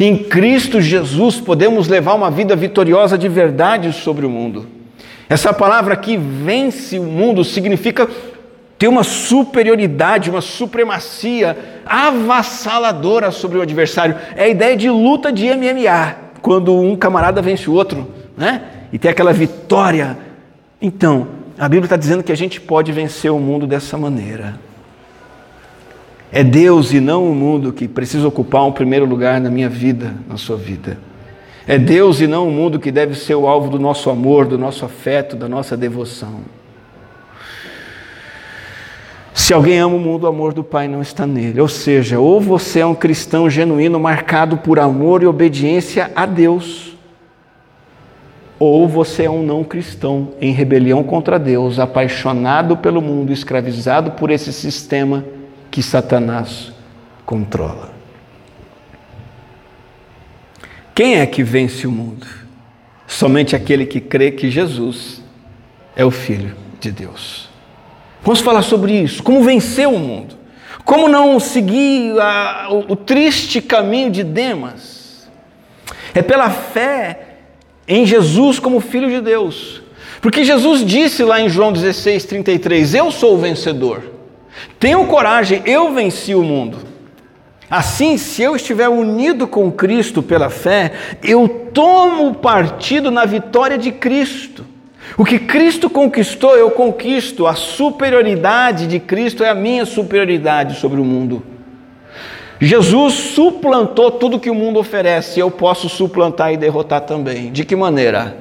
Em 0.00 0.16
Cristo 0.24 0.80
Jesus 0.80 1.40
podemos 1.40 1.86
levar 1.86 2.14
uma 2.14 2.30
vida 2.30 2.56
vitoriosa 2.56 3.16
de 3.16 3.28
verdade 3.28 3.92
sobre 3.92 4.26
o 4.26 4.30
mundo. 4.30 4.66
Essa 5.28 5.52
palavra 5.52 5.94
aqui, 5.94 6.16
vence 6.16 6.98
o 6.98 7.04
mundo, 7.04 7.44
significa 7.44 8.08
ter 8.78 8.88
uma 8.88 9.04
superioridade, 9.04 10.30
uma 10.30 10.40
supremacia 10.40 11.56
avassaladora 11.84 13.30
sobre 13.30 13.58
o 13.58 13.62
adversário. 13.62 14.16
É 14.34 14.44
a 14.44 14.48
ideia 14.48 14.76
de 14.76 14.88
luta 14.88 15.30
de 15.32 15.46
MMA, 15.54 16.16
quando 16.40 16.74
um 16.74 16.96
camarada 16.96 17.42
vence 17.42 17.68
o 17.68 17.74
outro, 17.74 18.08
né? 18.36 18.77
E 18.92 18.98
ter 18.98 19.08
aquela 19.08 19.32
vitória. 19.32 20.16
Então, 20.80 21.28
a 21.58 21.68
Bíblia 21.68 21.86
está 21.86 21.96
dizendo 21.96 22.22
que 22.22 22.32
a 22.32 22.36
gente 22.36 22.60
pode 22.60 22.92
vencer 22.92 23.30
o 23.32 23.38
mundo 23.38 23.66
dessa 23.66 23.98
maneira. 23.98 24.58
É 26.30 26.44
Deus 26.44 26.92
e 26.92 27.00
não 27.00 27.30
o 27.30 27.34
mundo 27.34 27.72
que 27.72 27.88
precisa 27.88 28.28
ocupar 28.28 28.64
um 28.64 28.72
primeiro 28.72 29.06
lugar 29.06 29.40
na 29.40 29.50
minha 29.50 29.68
vida, 29.68 30.14
na 30.28 30.36
sua 30.36 30.56
vida. 30.56 30.98
É 31.66 31.78
Deus 31.78 32.20
e 32.20 32.26
não 32.26 32.48
o 32.48 32.50
mundo 32.50 32.78
que 32.78 32.90
deve 32.90 33.14
ser 33.14 33.34
o 33.34 33.46
alvo 33.46 33.70
do 33.70 33.78
nosso 33.78 34.08
amor, 34.08 34.46
do 34.46 34.58
nosso 34.58 34.84
afeto, 34.84 35.36
da 35.36 35.48
nossa 35.48 35.76
devoção. 35.76 36.40
Se 39.34 39.54
alguém 39.54 39.78
ama 39.78 39.96
o 39.96 39.98
mundo, 39.98 40.24
o 40.24 40.26
amor 40.26 40.52
do 40.52 40.64
Pai 40.64 40.88
não 40.88 41.00
está 41.00 41.26
nele. 41.26 41.60
Ou 41.60 41.68
seja, 41.68 42.18
ou 42.18 42.40
você 42.40 42.80
é 42.80 42.86
um 42.86 42.94
cristão 42.94 43.48
genuíno, 43.48 43.98
marcado 43.98 44.58
por 44.58 44.78
amor 44.78 45.22
e 45.22 45.26
obediência 45.26 46.10
a 46.14 46.26
Deus, 46.26 46.87
ou 48.58 48.88
você 48.88 49.24
é 49.24 49.30
um 49.30 49.42
não 49.42 49.62
cristão 49.62 50.34
em 50.40 50.52
rebelião 50.52 51.04
contra 51.04 51.38
Deus, 51.38 51.78
apaixonado 51.78 52.76
pelo 52.76 53.00
mundo, 53.00 53.32
escravizado 53.32 54.12
por 54.12 54.30
esse 54.30 54.52
sistema 54.52 55.24
que 55.70 55.82
Satanás 55.82 56.72
controla. 57.24 57.92
Quem 60.94 61.20
é 61.20 61.26
que 61.26 61.44
vence 61.44 61.86
o 61.86 61.92
mundo? 61.92 62.26
Somente 63.06 63.54
aquele 63.54 63.86
que 63.86 64.00
crê 64.00 64.32
que 64.32 64.50
Jesus 64.50 65.22
é 65.94 66.04
o 66.04 66.10
Filho 66.10 66.56
de 66.80 66.90
Deus. 66.90 67.48
Vamos 68.22 68.40
falar 68.40 68.62
sobre 68.62 68.92
isso. 68.92 69.22
Como 69.22 69.44
vencer 69.44 69.86
o 69.86 69.98
mundo? 69.98 70.34
Como 70.84 71.08
não 71.08 71.38
seguir 71.38 72.18
a, 72.20 72.68
o, 72.70 72.92
o 72.92 72.96
triste 72.96 73.60
caminho 73.60 74.10
de 74.10 74.24
Demas? 74.24 75.28
É 76.12 76.22
pela 76.22 76.50
fé 76.50 77.27
em 77.88 78.04
Jesus 78.04 78.58
como 78.58 78.78
Filho 78.78 79.08
de 79.08 79.20
Deus. 79.20 79.82
Porque 80.20 80.44
Jesus 80.44 80.84
disse 80.84 81.24
lá 81.24 81.40
em 81.40 81.48
João 81.48 81.72
16, 81.72 82.24
33: 82.26 82.94
Eu 82.94 83.10
sou 83.10 83.34
o 83.34 83.38
vencedor. 83.38 84.02
Tenham 84.78 85.06
coragem, 85.06 85.62
eu 85.64 85.92
venci 85.92 86.34
o 86.34 86.42
mundo. 86.42 86.78
Assim, 87.70 88.16
se 88.16 88.42
eu 88.42 88.56
estiver 88.56 88.88
unido 88.88 89.46
com 89.46 89.70
Cristo 89.70 90.22
pela 90.22 90.48
fé, 90.48 90.92
eu 91.22 91.48
tomo 91.72 92.34
partido 92.34 93.10
na 93.10 93.24
vitória 93.24 93.76
de 93.76 93.92
Cristo. 93.92 94.64
O 95.16 95.24
que 95.24 95.38
Cristo 95.38 95.88
conquistou, 95.88 96.56
eu 96.56 96.70
conquisto. 96.70 97.46
A 97.46 97.54
superioridade 97.54 98.86
de 98.86 98.98
Cristo 98.98 99.44
é 99.44 99.50
a 99.50 99.54
minha 99.54 99.84
superioridade 99.84 100.78
sobre 100.78 101.00
o 101.00 101.04
mundo. 101.04 101.42
Jesus 102.60 103.14
suplantou 103.14 104.10
tudo 104.10 104.40
que 104.40 104.50
o 104.50 104.54
mundo 104.54 104.80
oferece, 104.80 105.38
eu 105.38 105.50
posso 105.50 105.88
suplantar 105.88 106.52
e 106.52 106.56
derrotar 106.56 107.02
também. 107.02 107.52
De 107.52 107.64
que 107.64 107.76
maneira? 107.76 108.36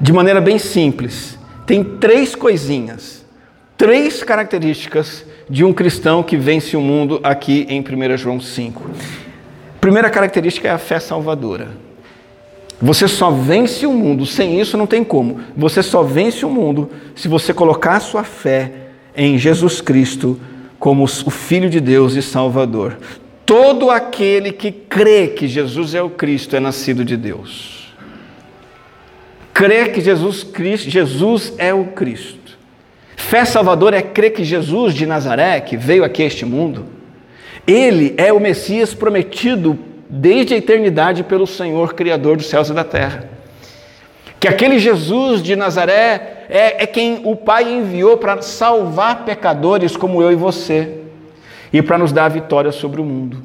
De 0.00 0.12
maneira 0.12 0.40
bem 0.40 0.58
simples. 0.58 1.38
Tem 1.66 1.84
três 1.84 2.34
coisinhas, 2.34 3.24
três 3.76 4.24
características 4.24 5.24
de 5.48 5.64
um 5.64 5.72
cristão 5.72 6.22
que 6.22 6.36
vence 6.36 6.76
o 6.76 6.80
mundo 6.80 7.20
aqui 7.22 7.64
em 7.68 7.80
1 7.80 8.16
João 8.16 8.40
5. 8.40 8.90
Primeira 9.80 10.10
característica 10.10 10.66
é 10.66 10.72
a 10.72 10.78
fé 10.78 10.98
salvadora. 10.98 11.68
Você 12.82 13.06
só 13.06 13.30
vence 13.30 13.86
o 13.86 13.92
mundo, 13.92 14.26
sem 14.26 14.60
isso 14.60 14.76
não 14.76 14.86
tem 14.86 15.04
como. 15.04 15.40
Você 15.56 15.82
só 15.82 16.02
vence 16.02 16.44
o 16.44 16.50
mundo 16.50 16.90
se 17.14 17.28
você 17.28 17.52
colocar 17.54 17.96
a 17.96 18.00
sua 18.00 18.24
fé 18.24 18.72
em 19.14 19.38
Jesus 19.38 19.80
Cristo 19.80 20.40
como 20.80 21.04
o 21.04 21.30
Filho 21.30 21.68
de 21.68 21.78
Deus 21.78 22.14
e 22.14 22.22
Salvador. 22.22 22.96
Todo 23.44 23.90
aquele 23.90 24.50
que 24.50 24.72
crê 24.72 25.28
que 25.28 25.46
Jesus 25.46 25.94
é 25.94 26.02
o 26.02 26.08
Cristo 26.08 26.56
é 26.56 26.60
nascido 26.60 27.04
de 27.04 27.16
Deus. 27.16 27.94
Crê 29.52 29.90
que 29.90 30.00
Jesus, 30.00 30.42
Cristo, 30.42 30.88
Jesus 30.88 31.52
é 31.58 31.74
o 31.74 31.84
Cristo. 31.88 32.58
Fé 33.14 33.44
salvadora 33.44 33.98
é 33.98 34.02
crer 34.02 34.32
que 34.32 34.42
Jesus 34.42 34.94
de 34.94 35.04
Nazaré, 35.04 35.60
que 35.60 35.76
veio 35.76 36.02
aqui 36.02 36.22
a 36.22 36.26
este 36.26 36.46
mundo, 36.46 36.86
ele 37.66 38.14
é 38.16 38.32
o 38.32 38.40
Messias 38.40 38.94
prometido 38.94 39.78
desde 40.08 40.54
a 40.54 40.56
eternidade 40.56 41.22
pelo 41.22 41.46
Senhor, 41.46 41.92
Criador 41.92 42.38
dos 42.38 42.46
céus 42.46 42.70
e 42.70 42.72
da 42.72 42.84
terra. 42.84 43.28
Que 44.40 44.48
aquele 44.48 44.78
Jesus 44.78 45.42
de 45.42 45.54
Nazaré 45.54 46.46
é, 46.48 46.82
é 46.82 46.86
quem 46.86 47.20
o 47.24 47.36
Pai 47.36 47.70
enviou 47.70 48.16
para 48.16 48.40
salvar 48.40 49.26
pecadores 49.26 49.98
como 49.98 50.22
eu 50.22 50.32
e 50.32 50.34
você 50.34 51.02
e 51.70 51.82
para 51.82 51.98
nos 51.98 52.10
dar 52.10 52.24
a 52.24 52.28
vitória 52.30 52.72
sobre 52.72 53.02
o 53.02 53.04
mundo. 53.04 53.44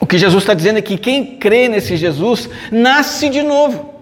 O 0.00 0.06
que 0.06 0.18
Jesus 0.18 0.42
está 0.42 0.52
dizendo 0.52 0.80
é 0.80 0.82
que 0.82 0.98
quem 0.98 1.36
crê 1.36 1.68
nesse 1.68 1.96
Jesus 1.96 2.50
nasce 2.72 3.28
de 3.28 3.42
novo, 3.42 3.94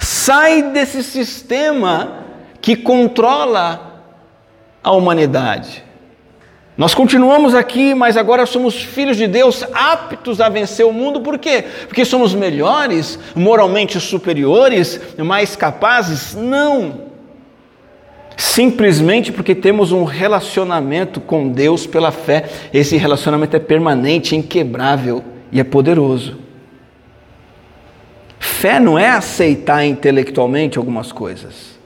sai 0.00 0.72
desse 0.72 1.04
sistema 1.04 2.24
que 2.60 2.74
controla 2.74 4.02
a 4.82 4.90
humanidade. 4.90 5.83
Nós 6.76 6.92
continuamos 6.92 7.54
aqui, 7.54 7.94
mas 7.94 8.16
agora 8.16 8.46
somos 8.46 8.74
filhos 8.74 9.16
de 9.16 9.28
Deus, 9.28 9.64
aptos 9.72 10.40
a 10.40 10.48
vencer 10.48 10.84
o 10.84 10.92
mundo, 10.92 11.20
por 11.20 11.38
quê? 11.38 11.64
Porque 11.86 12.04
somos 12.04 12.34
melhores, 12.34 13.16
moralmente 13.34 14.00
superiores, 14.00 15.00
mais 15.18 15.54
capazes? 15.54 16.34
Não. 16.34 17.12
Simplesmente 18.36 19.30
porque 19.30 19.54
temos 19.54 19.92
um 19.92 20.02
relacionamento 20.02 21.20
com 21.20 21.48
Deus 21.48 21.86
pela 21.86 22.10
fé. 22.10 22.50
Esse 22.72 22.96
relacionamento 22.96 23.54
é 23.56 23.60
permanente, 23.60 24.34
inquebrável 24.34 25.22
e 25.52 25.60
é 25.60 25.64
poderoso. 25.64 26.38
Fé 28.40 28.80
não 28.80 28.98
é 28.98 29.08
aceitar 29.08 29.84
intelectualmente 29.84 30.76
algumas 30.76 31.12
coisas. 31.12 31.78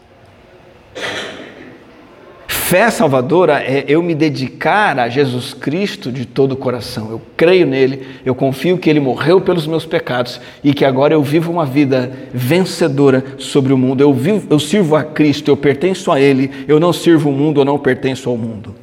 Fé 2.68 2.90
salvadora 2.90 3.62
é 3.62 3.86
eu 3.88 4.02
me 4.02 4.14
dedicar 4.14 4.98
a 4.98 5.08
Jesus 5.08 5.54
Cristo 5.54 6.12
de 6.12 6.26
todo 6.26 6.52
o 6.52 6.56
coração. 6.56 7.10
Eu 7.10 7.22
creio 7.34 7.66
nele, 7.66 8.06
eu 8.26 8.34
confio 8.34 8.76
que 8.76 8.90
ele 8.90 9.00
morreu 9.00 9.40
pelos 9.40 9.66
meus 9.66 9.86
pecados 9.86 10.38
e 10.62 10.74
que 10.74 10.84
agora 10.84 11.14
eu 11.14 11.22
vivo 11.22 11.50
uma 11.50 11.64
vida 11.64 12.12
vencedora 12.30 13.24
sobre 13.38 13.72
o 13.72 13.78
mundo. 13.78 14.02
Eu, 14.02 14.12
vivo, 14.12 14.46
eu 14.50 14.58
sirvo 14.58 14.96
a 14.96 15.02
Cristo, 15.02 15.50
eu 15.50 15.56
pertenço 15.56 16.12
a 16.12 16.20
ele, 16.20 16.50
eu 16.68 16.78
não 16.78 16.92
sirvo 16.92 17.30
o 17.30 17.32
mundo, 17.32 17.62
eu 17.62 17.64
não 17.64 17.78
pertenço 17.78 18.28
ao 18.28 18.36
mundo. 18.36 18.74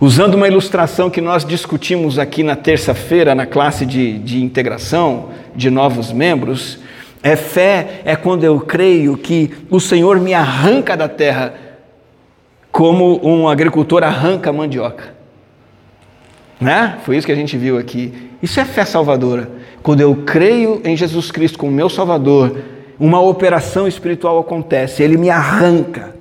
Usando 0.00 0.36
uma 0.36 0.48
ilustração 0.48 1.10
que 1.10 1.20
nós 1.20 1.44
discutimos 1.44 2.18
aqui 2.18 2.42
na 2.42 2.56
terça-feira, 2.56 3.34
na 3.34 3.44
classe 3.44 3.84
de, 3.84 4.18
de 4.20 4.42
integração 4.42 5.28
de 5.54 5.68
novos 5.68 6.10
membros, 6.10 6.78
é 7.22 7.36
fé, 7.36 8.00
é 8.06 8.16
quando 8.16 8.44
eu 8.44 8.58
creio 8.60 9.14
que 9.14 9.50
o 9.68 9.78
Senhor 9.78 10.18
me 10.18 10.32
arranca 10.32 10.96
da 10.96 11.06
terra 11.06 11.65
como 12.76 13.26
um 13.26 13.48
agricultor 13.48 14.04
arranca 14.04 14.50
a 14.50 14.52
mandioca. 14.52 15.14
Né? 16.60 16.98
Foi 17.04 17.16
isso 17.16 17.26
que 17.26 17.32
a 17.32 17.36
gente 17.36 17.56
viu 17.56 17.78
aqui. 17.78 18.12
Isso 18.42 18.60
é 18.60 18.66
fé 18.66 18.84
salvadora. 18.84 19.50
Quando 19.82 20.02
eu 20.02 20.14
creio 20.26 20.82
em 20.84 20.94
Jesus 20.94 21.30
Cristo 21.30 21.56
como 21.56 21.72
meu 21.72 21.88
Salvador, 21.88 22.58
uma 23.00 23.18
operação 23.18 23.88
espiritual 23.88 24.38
acontece, 24.38 25.02
ele 25.02 25.16
me 25.16 25.30
arranca 25.30 26.14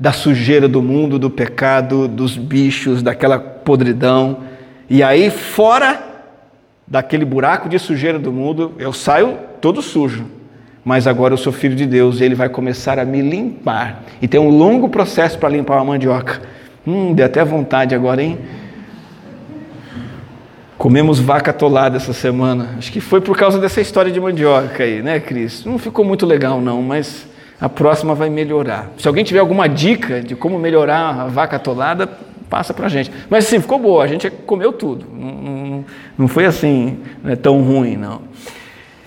da 0.00 0.12
sujeira 0.14 0.66
do 0.66 0.80
mundo, 0.80 1.18
do 1.18 1.28
pecado, 1.28 2.08
dos 2.08 2.38
bichos, 2.38 3.02
daquela 3.02 3.38
podridão. 3.38 4.44
E 4.88 5.02
aí, 5.02 5.28
fora 5.28 6.02
daquele 6.88 7.26
buraco 7.26 7.68
de 7.68 7.78
sujeira 7.78 8.18
do 8.18 8.32
mundo, 8.32 8.72
eu 8.78 8.94
saio 8.94 9.36
todo 9.60 9.82
sujo. 9.82 10.35
Mas 10.86 11.08
agora 11.08 11.34
eu 11.34 11.36
sou 11.36 11.52
filho 11.52 11.74
de 11.74 11.84
Deus 11.84 12.20
e 12.20 12.24
Ele 12.24 12.36
vai 12.36 12.48
começar 12.48 12.96
a 12.96 13.04
me 13.04 13.20
limpar. 13.20 14.04
E 14.22 14.28
tem 14.28 14.38
um 14.38 14.48
longo 14.48 14.88
processo 14.88 15.36
para 15.36 15.48
limpar 15.48 15.80
a 15.80 15.84
mandioca. 15.84 16.40
Hum, 16.86 17.12
deu 17.12 17.26
até 17.26 17.44
vontade 17.44 17.92
agora, 17.92 18.22
hein? 18.22 18.38
Comemos 20.78 21.18
vaca 21.18 21.50
atolada 21.50 21.96
essa 21.96 22.12
semana. 22.12 22.76
Acho 22.78 22.92
que 22.92 23.00
foi 23.00 23.20
por 23.20 23.36
causa 23.36 23.58
dessa 23.58 23.80
história 23.80 24.12
de 24.12 24.20
mandioca 24.20 24.84
aí, 24.84 25.02
né, 25.02 25.18
Cris? 25.18 25.64
Não 25.64 25.76
ficou 25.76 26.04
muito 26.04 26.24
legal, 26.24 26.60
não, 26.60 26.80
mas 26.82 27.26
a 27.60 27.68
próxima 27.68 28.14
vai 28.14 28.30
melhorar. 28.30 28.92
Se 28.96 29.08
alguém 29.08 29.24
tiver 29.24 29.40
alguma 29.40 29.68
dica 29.68 30.22
de 30.22 30.36
como 30.36 30.56
melhorar 30.56 31.22
a 31.22 31.26
vaca 31.26 31.56
atolada, 31.56 32.08
passa 32.48 32.72
para 32.72 32.86
a 32.86 32.88
gente. 32.88 33.10
Mas 33.28 33.46
assim, 33.46 33.58
ficou 33.58 33.80
boa, 33.80 34.04
a 34.04 34.06
gente 34.06 34.30
comeu 34.30 34.72
tudo. 34.72 35.04
Não, 35.12 35.32
não, 35.32 35.84
não 36.16 36.28
foi 36.28 36.44
assim, 36.44 37.00
não 37.24 37.32
é 37.32 37.34
tão 37.34 37.60
ruim, 37.60 37.96
não. 37.96 38.22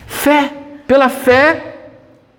Fé, 0.06 0.59
pela 0.90 1.08
fé, 1.08 1.76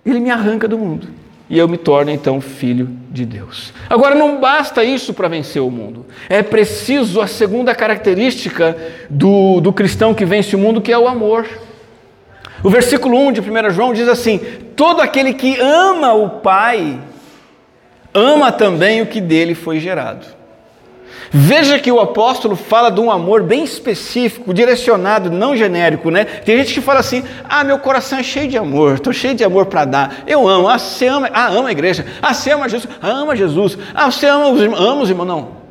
ele 0.05 0.19
me 0.19 0.29
arranca 0.29 0.67
do 0.67 0.77
mundo. 0.77 1.07
E 1.49 1.57
eu 1.57 1.69
me 1.69 1.77
torno 1.77 2.11
então 2.11 2.41
filho 2.41 2.89
de 3.09 3.25
Deus. 3.25 3.73
Agora, 3.89 4.13
não 4.13 4.41
basta 4.41 4.83
isso 4.83 5.13
para 5.13 5.29
vencer 5.29 5.61
o 5.61 5.71
mundo. 5.71 6.05
É 6.27 6.43
preciso 6.43 7.21
a 7.21 7.27
segunda 7.27 7.73
característica 7.73 8.75
do, 9.09 9.61
do 9.61 9.71
cristão 9.71 10.13
que 10.13 10.25
vence 10.25 10.53
o 10.53 10.59
mundo, 10.59 10.81
que 10.81 10.91
é 10.91 10.97
o 10.97 11.07
amor. 11.07 11.47
O 12.61 12.69
versículo 12.69 13.17
1 13.17 13.31
de 13.31 13.39
1 13.39 13.69
João 13.69 13.93
diz 13.93 14.09
assim: 14.09 14.39
Todo 14.75 15.01
aquele 15.01 15.33
que 15.33 15.57
ama 15.57 16.11
o 16.11 16.41
Pai, 16.41 16.99
ama 18.13 18.51
também 18.51 19.01
o 19.01 19.05
que 19.05 19.21
dele 19.21 19.55
foi 19.55 19.79
gerado. 19.79 20.25
Veja 21.33 21.79
que 21.79 21.89
o 21.89 22.01
apóstolo 22.01 22.57
fala 22.57 22.89
de 22.89 22.99
um 22.99 23.09
amor 23.09 23.41
bem 23.41 23.63
específico, 23.63 24.53
direcionado, 24.53 25.31
não 25.31 25.55
genérico, 25.55 26.11
né? 26.11 26.25
Tem 26.25 26.57
gente 26.57 26.73
que 26.73 26.81
fala 26.81 26.99
assim: 26.99 27.23
ah, 27.47 27.63
meu 27.63 27.79
coração 27.79 28.19
é 28.19 28.23
cheio 28.23 28.49
de 28.49 28.57
amor, 28.57 28.95
estou 28.95 29.13
cheio 29.13 29.33
de 29.33 29.41
amor 29.41 29.67
para 29.67 29.85
dar. 29.85 30.23
Eu 30.27 30.45
amo, 30.45 30.67
ah, 30.67 30.77
você 30.77 31.07
ama, 31.07 31.29
ah, 31.33 31.47
ama 31.47 31.69
a 31.69 31.71
igreja, 31.71 32.05
ah, 32.21 32.33
você 32.33 32.51
ama 32.51 32.67
Jesus, 32.67 32.91
ah, 33.01 33.07
ama 33.07 33.33
Jesus, 33.33 33.77
ah, 33.95 34.11
você 34.11 34.27
ama 34.27 34.49
os, 34.49 34.61
ama 34.61 35.01
os 35.03 35.09
irmãos. 35.09 35.25
Não. 35.25 35.61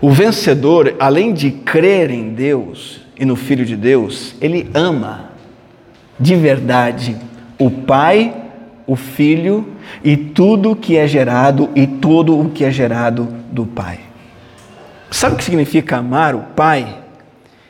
O 0.00 0.10
vencedor, 0.10 0.94
além 1.00 1.32
de 1.32 1.50
crer 1.50 2.10
em 2.10 2.30
Deus, 2.30 3.00
e 3.18 3.24
no 3.24 3.34
Filho 3.34 3.64
de 3.64 3.76
Deus, 3.76 4.36
ele 4.40 4.70
ama 4.74 5.30
de 6.20 6.36
verdade 6.36 7.16
o 7.58 7.68
Pai, 7.68 8.32
o 8.86 8.94
Filho 8.94 9.72
e 10.04 10.16
tudo 10.16 10.76
que 10.76 10.96
é 10.96 11.06
gerado 11.06 11.68
e 11.74 11.86
todo 11.86 12.38
o 12.38 12.50
que 12.50 12.64
é 12.64 12.70
gerado 12.70 13.41
do 13.52 13.66
Pai. 13.66 14.00
Sabe 15.10 15.34
o 15.34 15.38
que 15.38 15.44
significa 15.44 15.98
amar 15.98 16.34
o 16.34 16.40
Pai? 16.56 16.98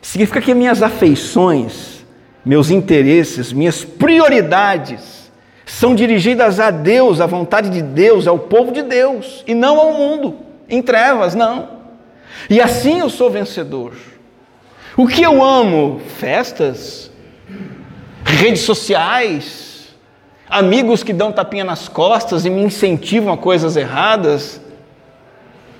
Significa 0.00 0.40
que 0.40 0.54
minhas 0.54 0.82
afeições, 0.82 2.06
meus 2.44 2.70
interesses, 2.70 3.52
minhas 3.52 3.84
prioridades 3.84 5.30
são 5.66 5.94
dirigidas 5.94 6.60
a 6.60 6.70
Deus, 6.70 7.20
à 7.20 7.26
vontade 7.26 7.68
de 7.68 7.82
Deus, 7.82 8.26
ao 8.26 8.38
povo 8.38 8.72
de 8.72 8.82
Deus 8.82 9.42
e 9.46 9.54
não 9.54 9.78
ao 9.78 9.92
mundo, 9.94 10.36
em 10.68 10.80
trevas, 10.80 11.34
não. 11.34 11.82
E 12.48 12.60
assim 12.60 13.00
eu 13.00 13.10
sou 13.10 13.30
vencedor. 13.30 13.92
O 14.96 15.06
que 15.06 15.22
eu 15.22 15.42
amo? 15.42 16.00
Festas, 16.18 17.10
redes 18.24 18.62
sociais, 18.62 19.94
amigos 20.48 21.02
que 21.02 21.12
dão 21.12 21.32
tapinha 21.32 21.64
nas 21.64 21.88
costas 21.88 22.44
e 22.44 22.50
me 22.50 22.62
incentivam 22.62 23.32
a 23.32 23.38
coisas 23.38 23.76
erradas, 23.76 24.60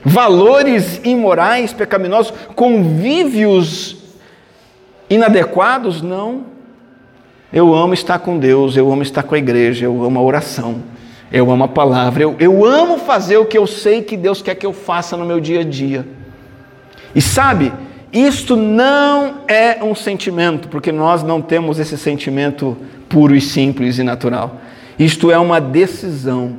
valores 0.05 1.01
imorais, 1.05 1.73
pecaminosos, 1.73 2.33
convívios 2.55 3.97
inadequados? 5.09 6.03
Não. 6.03 6.45
Eu 7.53 7.75
amo 7.75 7.93
estar 7.93 8.19
com 8.19 8.39
Deus, 8.39 8.77
eu 8.77 8.91
amo 8.91 9.03
estar 9.03 9.23
com 9.23 9.35
a 9.35 9.39
igreja, 9.39 9.85
eu 9.85 10.03
amo 10.03 10.19
a 10.19 10.23
oração, 10.23 10.83
eu 11.31 11.51
amo 11.51 11.65
a 11.65 11.69
palavra, 11.69 12.23
eu, 12.23 12.35
eu 12.39 12.65
amo 12.65 12.97
fazer 12.99 13.37
o 13.37 13.45
que 13.45 13.59
eu 13.59 13.67
sei 13.67 14.01
que 14.01 14.17
Deus 14.17 14.41
quer 14.41 14.55
que 14.55 14.65
eu 14.65 14.73
faça 14.73 15.17
no 15.17 15.27
meu 15.27 15.39
dia 15.39 15.61
a 15.61 15.65
dia. 15.65 16.07
E 17.15 17.21
sabe, 17.21 17.71
isto 18.13 18.57
não 18.57 19.43
é 19.47 19.83
um 19.83 19.95
sentimento, 19.95 20.69
porque 20.69 20.91
nós 20.91 21.23
não 21.23 21.43
temos 21.43 21.79
esse 21.79 21.99
sentimento 21.99 22.77
puro 23.09 23.35
e 23.35 23.41
simples 23.41 23.99
e 23.99 24.03
natural. 24.03 24.57
Isto 24.99 25.31
é 25.31 25.39
uma 25.39 25.61
decisão. 25.61 26.59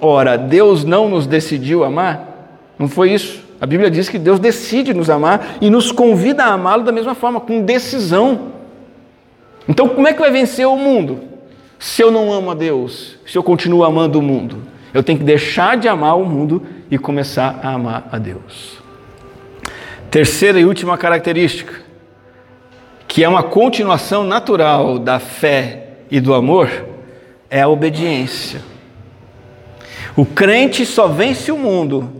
Ora, 0.00 0.36
Deus 0.36 0.84
não 0.84 1.08
nos 1.08 1.26
decidiu 1.26 1.82
amar? 1.82 2.27
Não 2.78 2.88
foi 2.88 3.12
isso? 3.12 3.42
A 3.60 3.66
Bíblia 3.66 3.90
diz 3.90 4.08
que 4.08 4.18
Deus 4.18 4.38
decide 4.38 4.94
nos 4.94 5.10
amar 5.10 5.56
e 5.60 5.68
nos 5.68 5.90
convida 5.90 6.44
a 6.44 6.52
amá-lo 6.52 6.84
da 6.84 6.92
mesma 6.92 7.14
forma, 7.14 7.40
com 7.40 7.62
decisão. 7.62 8.52
Então, 9.68 9.88
como 9.88 10.06
é 10.06 10.12
que 10.12 10.20
vai 10.20 10.30
vencer 10.30 10.66
o 10.66 10.76
mundo? 10.76 11.20
Se 11.78 12.02
eu 12.02 12.10
não 12.10 12.32
amo 12.32 12.50
a 12.50 12.54
Deus, 12.54 13.16
se 13.26 13.36
eu 13.36 13.42
continuo 13.42 13.84
amando 13.84 14.18
o 14.18 14.22
mundo, 14.22 14.62
eu 14.94 15.02
tenho 15.02 15.18
que 15.18 15.24
deixar 15.24 15.76
de 15.76 15.88
amar 15.88 16.16
o 16.16 16.24
mundo 16.24 16.62
e 16.90 16.96
começar 16.96 17.60
a 17.62 17.72
amar 17.72 18.08
a 18.12 18.18
Deus. 18.18 18.78
Terceira 20.10 20.58
e 20.58 20.64
última 20.64 20.96
característica, 20.96 21.74
que 23.06 23.24
é 23.24 23.28
uma 23.28 23.42
continuação 23.42 24.24
natural 24.24 24.98
da 24.98 25.18
fé 25.18 25.88
e 26.10 26.20
do 26.20 26.32
amor, 26.32 26.70
é 27.50 27.60
a 27.60 27.68
obediência. 27.68 28.60
O 30.16 30.24
crente 30.24 30.86
só 30.86 31.08
vence 31.08 31.52
o 31.52 31.58
mundo 31.58 32.10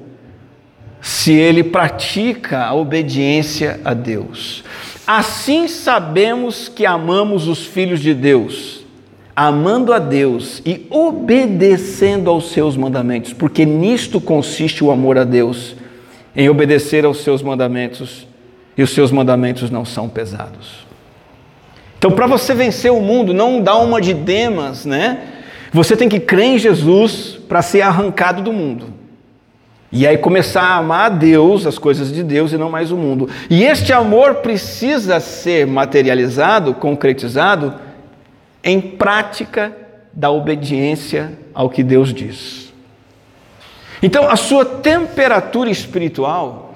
se 1.09 1.33
ele 1.33 1.65
pratica 1.65 2.67
a 2.67 2.75
obediência 2.75 3.81
a 3.83 3.95
Deus. 3.95 4.63
Assim 5.07 5.67
sabemos 5.67 6.69
que 6.69 6.85
amamos 6.85 7.49
os 7.49 7.65
filhos 7.65 8.01
de 8.01 8.13
Deus, 8.13 8.85
amando 9.35 9.95
a 9.95 9.99
Deus 9.99 10.61
e 10.67 10.87
obedecendo 10.91 12.29
aos 12.29 12.51
seus 12.51 12.77
mandamentos, 12.77 13.33
porque 13.33 13.65
nisto 13.65 14.21
consiste 14.21 14.85
o 14.85 14.91
amor 14.91 15.17
a 15.17 15.25
Deus 15.25 15.75
em 16.37 16.51
obedecer 16.51 17.07
aos 17.07 17.25
seus 17.25 17.41
mandamentos, 17.41 18.27
e 18.77 18.83
os 18.83 18.91
seus 18.91 19.11
mandamentos 19.11 19.71
não 19.71 19.87
são 19.87 20.11
pesados. 20.11 20.87
Então, 21.97 22.11
para 22.11 22.27
você 22.27 22.53
vencer 22.53 22.93
o 22.93 23.01
mundo, 23.01 23.33
não 23.33 23.63
dá 23.63 23.79
uma 23.79 23.99
de 23.99 24.13
demas, 24.13 24.85
né? 24.85 25.21
Você 25.73 25.97
tem 25.97 26.07
que 26.07 26.21
crer 26.21 26.45
em 26.45 26.59
Jesus 26.59 27.39
para 27.49 27.63
ser 27.63 27.81
arrancado 27.81 28.43
do 28.43 28.53
mundo. 28.53 28.98
E 29.91 30.07
aí 30.07 30.19
começar 30.19 30.63
a 30.63 30.77
amar 30.77 31.07
a 31.07 31.15
Deus, 31.15 31.67
as 31.67 31.79
coisas 31.79 32.13
de 32.13 32.23
Deus 32.23 32.53
e 32.53 32.59
não 32.59 32.71
mais 32.71 32.93
o 32.93 32.97
mundo. 32.97 33.29
E 33.49 33.65
este 33.65 33.93
amor 33.93 34.37
precisa 34.37 35.19
ser 35.19 35.67
materializado, 35.67 36.75
concretizado 36.75 37.75
em 38.63 38.81
prática 38.81 39.75
da 40.13 40.31
obediência 40.31 41.39
ao 41.55 41.71
que 41.71 41.83
Deus 41.83 42.13
diz. 42.13 42.73
Então, 44.03 44.29
a 44.29 44.37
sua 44.37 44.65
temperatura 44.65 45.71
espiritual, 45.71 46.75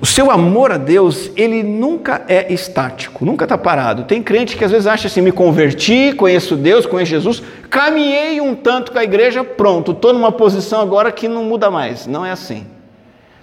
o 0.00 0.06
seu 0.18 0.32
amor 0.32 0.72
a 0.72 0.76
Deus, 0.76 1.30
ele 1.36 1.62
nunca 1.62 2.24
é 2.26 2.52
estático, 2.52 3.24
nunca 3.24 3.44
está 3.44 3.56
parado. 3.56 4.02
Tem 4.02 4.20
crente 4.20 4.56
que 4.56 4.64
às 4.64 4.72
vezes 4.72 4.88
acha 4.88 5.06
assim: 5.06 5.20
me 5.20 5.30
converti, 5.30 6.12
conheço 6.12 6.56
Deus, 6.56 6.84
conheço 6.86 7.12
Jesus, 7.12 7.40
caminhei 7.70 8.40
um 8.40 8.52
tanto 8.52 8.90
com 8.90 8.98
a 8.98 9.04
igreja, 9.04 9.44
pronto, 9.44 9.92
estou 9.92 10.12
numa 10.12 10.32
posição 10.32 10.80
agora 10.80 11.12
que 11.12 11.28
não 11.28 11.44
muda 11.44 11.70
mais. 11.70 12.08
Não 12.08 12.26
é 12.26 12.32
assim. 12.32 12.66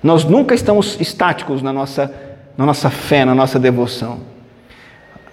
Nós 0.03 0.25
nunca 0.25 0.53
estamos 0.53 0.99
estáticos 0.99 1.61
na 1.61 1.71
nossa, 1.71 2.13
na 2.57 2.65
nossa 2.65 2.89
fé, 2.89 3.23
na 3.23 3.33
nossa 3.33 3.57
devoção. 3.57 4.19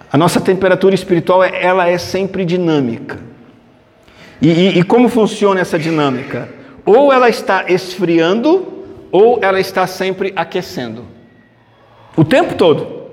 A 0.09 0.17
nossa 0.17 0.39
temperatura 0.39 0.95
espiritual 0.95 1.43
ela 1.43 1.89
é 1.89 1.97
sempre 1.97 2.45
dinâmica. 2.45 3.19
E, 4.41 4.47
e, 4.47 4.79
e 4.79 4.83
como 4.83 5.09
funciona 5.09 5.59
essa 5.59 5.77
dinâmica? 5.77 6.47
Ou 6.85 7.11
ela 7.11 7.27
está 7.27 7.65
esfriando, 7.67 8.65
ou 9.11 9.39
ela 9.41 9.59
está 9.59 9.85
sempre 9.85 10.31
aquecendo. 10.37 11.11
O 12.15 12.23
tempo 12.23 12.55
todo. 12.55 13.03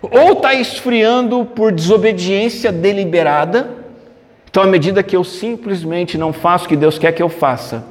Ou 0.00 0.32
está 0.34 0.54
esfriando 0.54 1.44
por 1.44 1.72
desobediência 1.72 2.70
deliberada. 2.70 3.70
Então, 4.50 4.62
à 4.62 4.66
medida 4.66 5.02
que 5.02 5.16
eu 5.16 5.24
simplesmente 5.24 6.16
não 6.16 6.32
faço 6.32 6.66
o 6.66 6.68
que 6.68 6.76
Deus 6.76 6.98
quer 6.98 7.12
que 7.12 7.22
eu 7.22 7.28
faça, 7.28 7.84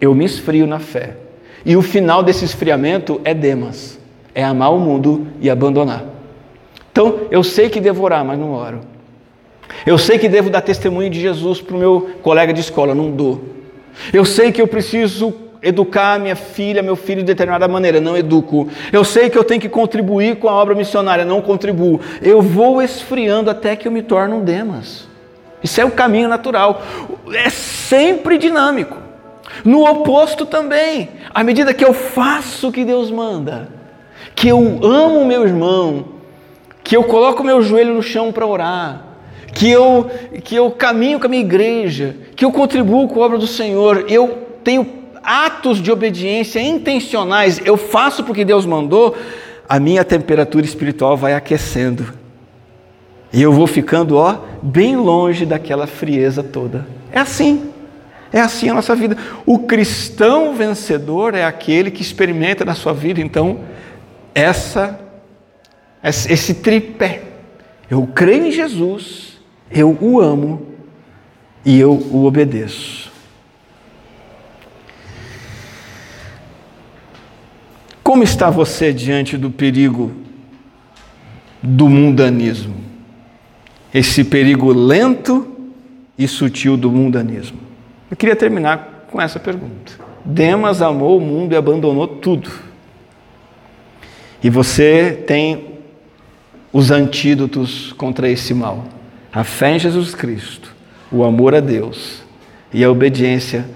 eu 0.00 0.14
me 0.14 0.24
esfrio 0.24 0.66
na 0.66 0.78
fé. 0.78 1.16
E 1.64 1.76
o 1.76 1.82
final 1.82 2.22
desse 2.22 2.44
esfriamento 2.44 3.20
é 3.24 3.34
demas, 3.34 3.98
é 4.34 4.42
amar 4.42 4.72
o 4.72 4.78
mundo 4.78 5.26
e 5.40 5.50
abandonar. 5.50 6.04
Então, 6.90 7.20
eu 7.30 7.44
sei 7.44 7.68
que 7.68 7.80
devo 7.80 8.02
orar, 8.02 8.24
mas 8.24 8.38
não 8.38 8.52
oro. 8.52 8.80
Eu 9.84 9.98
sei 9.98 10.18
que 10.18 10.28
devo 10.28 10.48
dar 10.48 10.62
testemunho 10.62 11.10
de 11.10 11.20
Jesus 11.20 11.60
para 11.60 11.76
o 11.76 11.78
meu 11.78 12.10
colega 12.22 12.52
de 12.52 12.60
escola, 12.60 12.94
não 12.94 13.10
dou. 13.10 13.42
Eu 14.12 14.24
sei 14.24 14.50
que 14.52 14.60
eu 14.60 14.66
preciso 14.66 15.34
educar 15.66 16.18
minha 16.18 16.36
filha, 16.36 16.82
meu 16.82 16.96
filho 16.96 17.20
de 17.20 17.26
determinada 17.26 17.66
maneira, 17.66 18.00
não 18.00 18.16
educo. 18.16 18.68
Eu 18.92 19.04
sei 19.04 19.28
que 19.28 19.36
eu 19.36 19.44
tenho 19.44 19.60
que 19.60 19.68
contribuir 19.68 20.36
com 20.36 20.48
a 20.48 20.52
obra 20.52 20.74
missionária, 20.74 21.24
não 21.24 21.42
contribuo. 21.42 22.00
Eu 22.22 22.40
vou 22.40 22.80
esfriando 22.80 23.50
até 23.50 23.74
que 23.74 23.88
eu 23.88 23.92
me 23.92 24.02
torne 24.02 24.34
um 24.34 24.44
demas. 24.44 25.08
Isso 25.62 25.80
é 25.80 25.84
o 25.84 25.90
caminho 25.90 26.28
natural. 26.28 26.82
É 27.34 27.50
sempre 27.50 28.38
dinâmico. 28.38 28.96
No 29.64 29.84
oposto 29.84 30.46
também, 30.46 31.10
à 31.34 31.42
medida 31.42 31.74
que 31.74 31.84
eu 31.84 31.92
faço 31.92 32.68
o 32.68 32.72
que 32.72 32.84
Deus 32.84 33.10
manda, 33.10 33.68
que 34.34 34.48
eu 34.48 34.58
amo 34.82 35.20
o 35.20 35.26
meu 35.26 35.44
irmão, 35.44 36.04
que 36.84 36.96
eu 36.96 37.04
coloco 37.04 37.42
meu 37.42 37.62
joelho 37.62 37.94
no 37.94 38.02
chão 38.02 38.30
para 38.30 38.46
orar, 38.46 39.02
que 39.52 39.68
eu, 39.70 40.10
que 40.44 40.54
eu 40.54 40.70
caminho 40.70 41.18
com 41.18 41.26
a 41.26 41.30
minha 41.30 41.42
igreja, 41.42 42.14
que 42.36 42.44
eu 42.44 42.52
contribuo 42.52 43.08
com 43.08 43.22
a 43.22 43.26
obra 43.26 43.38
do 43.38 43.46
Senhor, 43.46 44.04
eu 44.08 44.46
tenho 44.62 44.84
atos 45.26 45.82
de 45.82 45.90
obediência 45.90 46.60
intencionais, 46.60 47.60
eu 47.64 47.76
faço 47.76 48.22
porque 48.22 48.44
Deus 48.44 48.64
mandou, 48.64 49.16
a 49.68 49.80
minha 49.80 50.04
temperatura 50.04 50.64
espiritual 50.64 51.16
vai 51.16 51.34
aquecendo. 51.34 52.14
E 53.32 53.42
eu 53.42 53.52
vou 53.52 53.66
ficando, 53.66 54.16
ó, 54.16 54.38
bem 54.62 54.96
longe 54.96 55.44
daquela 55.44 55.86
frieza 55.86 56.42
toda. 56.42 56.86
É 57.10 57.18
assim. 57.18 57.70
É 58.32 58.40
assim 58.40 58.68
a 58.68 58.74
nossa 58.74 58.94
vida. 58.94 59.16
O 59.44 59.60
cristão 59.60 60.54
vencedor 60.54 61.34
é 61.34 61.44
aquele 61.44 61.90
que 61.90 62.02
experimenta 62.02 62.64
na 62.64 62.74
sua 62.74 62.92
vida, 62.92 63.20
então, 63.20 63.60
essa 64.34 65.00
esse 66.02 66.54
tripé. 66.54 67.22
Eu 67.90 68.08
creio 68.14 68.46
em 68.46 68.52
Jesus, 68.52 69.40
eu 69.70 69.96
o 70.00 70.20
amo 70.20 70.68
e 71.64 71.80
eu 71.80 71.92
o 71.92 72.24
obedeço. 72.24 73.05
Como 78.06 78.22
está 78.22 78.50
você 78.50 78.92
diante 78.92 79.36
do 79.36 79.50
perigo 79.50 80.12
do 81.60 81.88
mundanismo? 81.88 82.76
Esse 83.92 84.22
perigo 84.22 84.72
lento 84.72 85.48
e 86.16 86.28
sutil 86.28 86.76
do 86.76 86.88
mundanismo. 86.88 87.58
Eu 88.08 88.16
queria 88.16 88.36
terminar 88.36 89.08
com 89.10 89.20
essa 89.20 89.40
pergunta. 89.40 89.94
Demas 90.24 90.80
amou 90.80 91.18
o 91.18 91.20
mundo 91.20 91.52
e 91.52 91.56
abandonou 91.56 92.06
tudo. 92.06 92.48
E 94.40 94.48
você 94.48 95.24
tem 95.26 95.80
os 96.72 96.92
antídotos 96.92 97.92
contra 97.94 98.30
esse 98.30 98.54
mal: 98.54 98.84
a 99.32 99.42
fé 99.42 99.74
em 99.74 99.78
Jesus 99.80 100.14
Cristo, 100.14 100.72
o 101.10 101.24
amor 101.24 101.56
a 101.56 101.60
Deus 101.60 102.22
e 102.72 102.84
a 102.84 102.90
obediência 102.90 103.68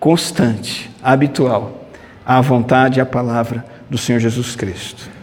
constante, 0.00 0.90
habitual, 1.02 1.86
à 2.24 2.40
vontade 2.40 2.98
e 2.98 3.02
à 3.02 3.04
palavra 3.04 3.73
do 3.90 3.98
Senhor 3.98 4.20
Jesus 4.20 4.56
Cristo. 4.56 5.13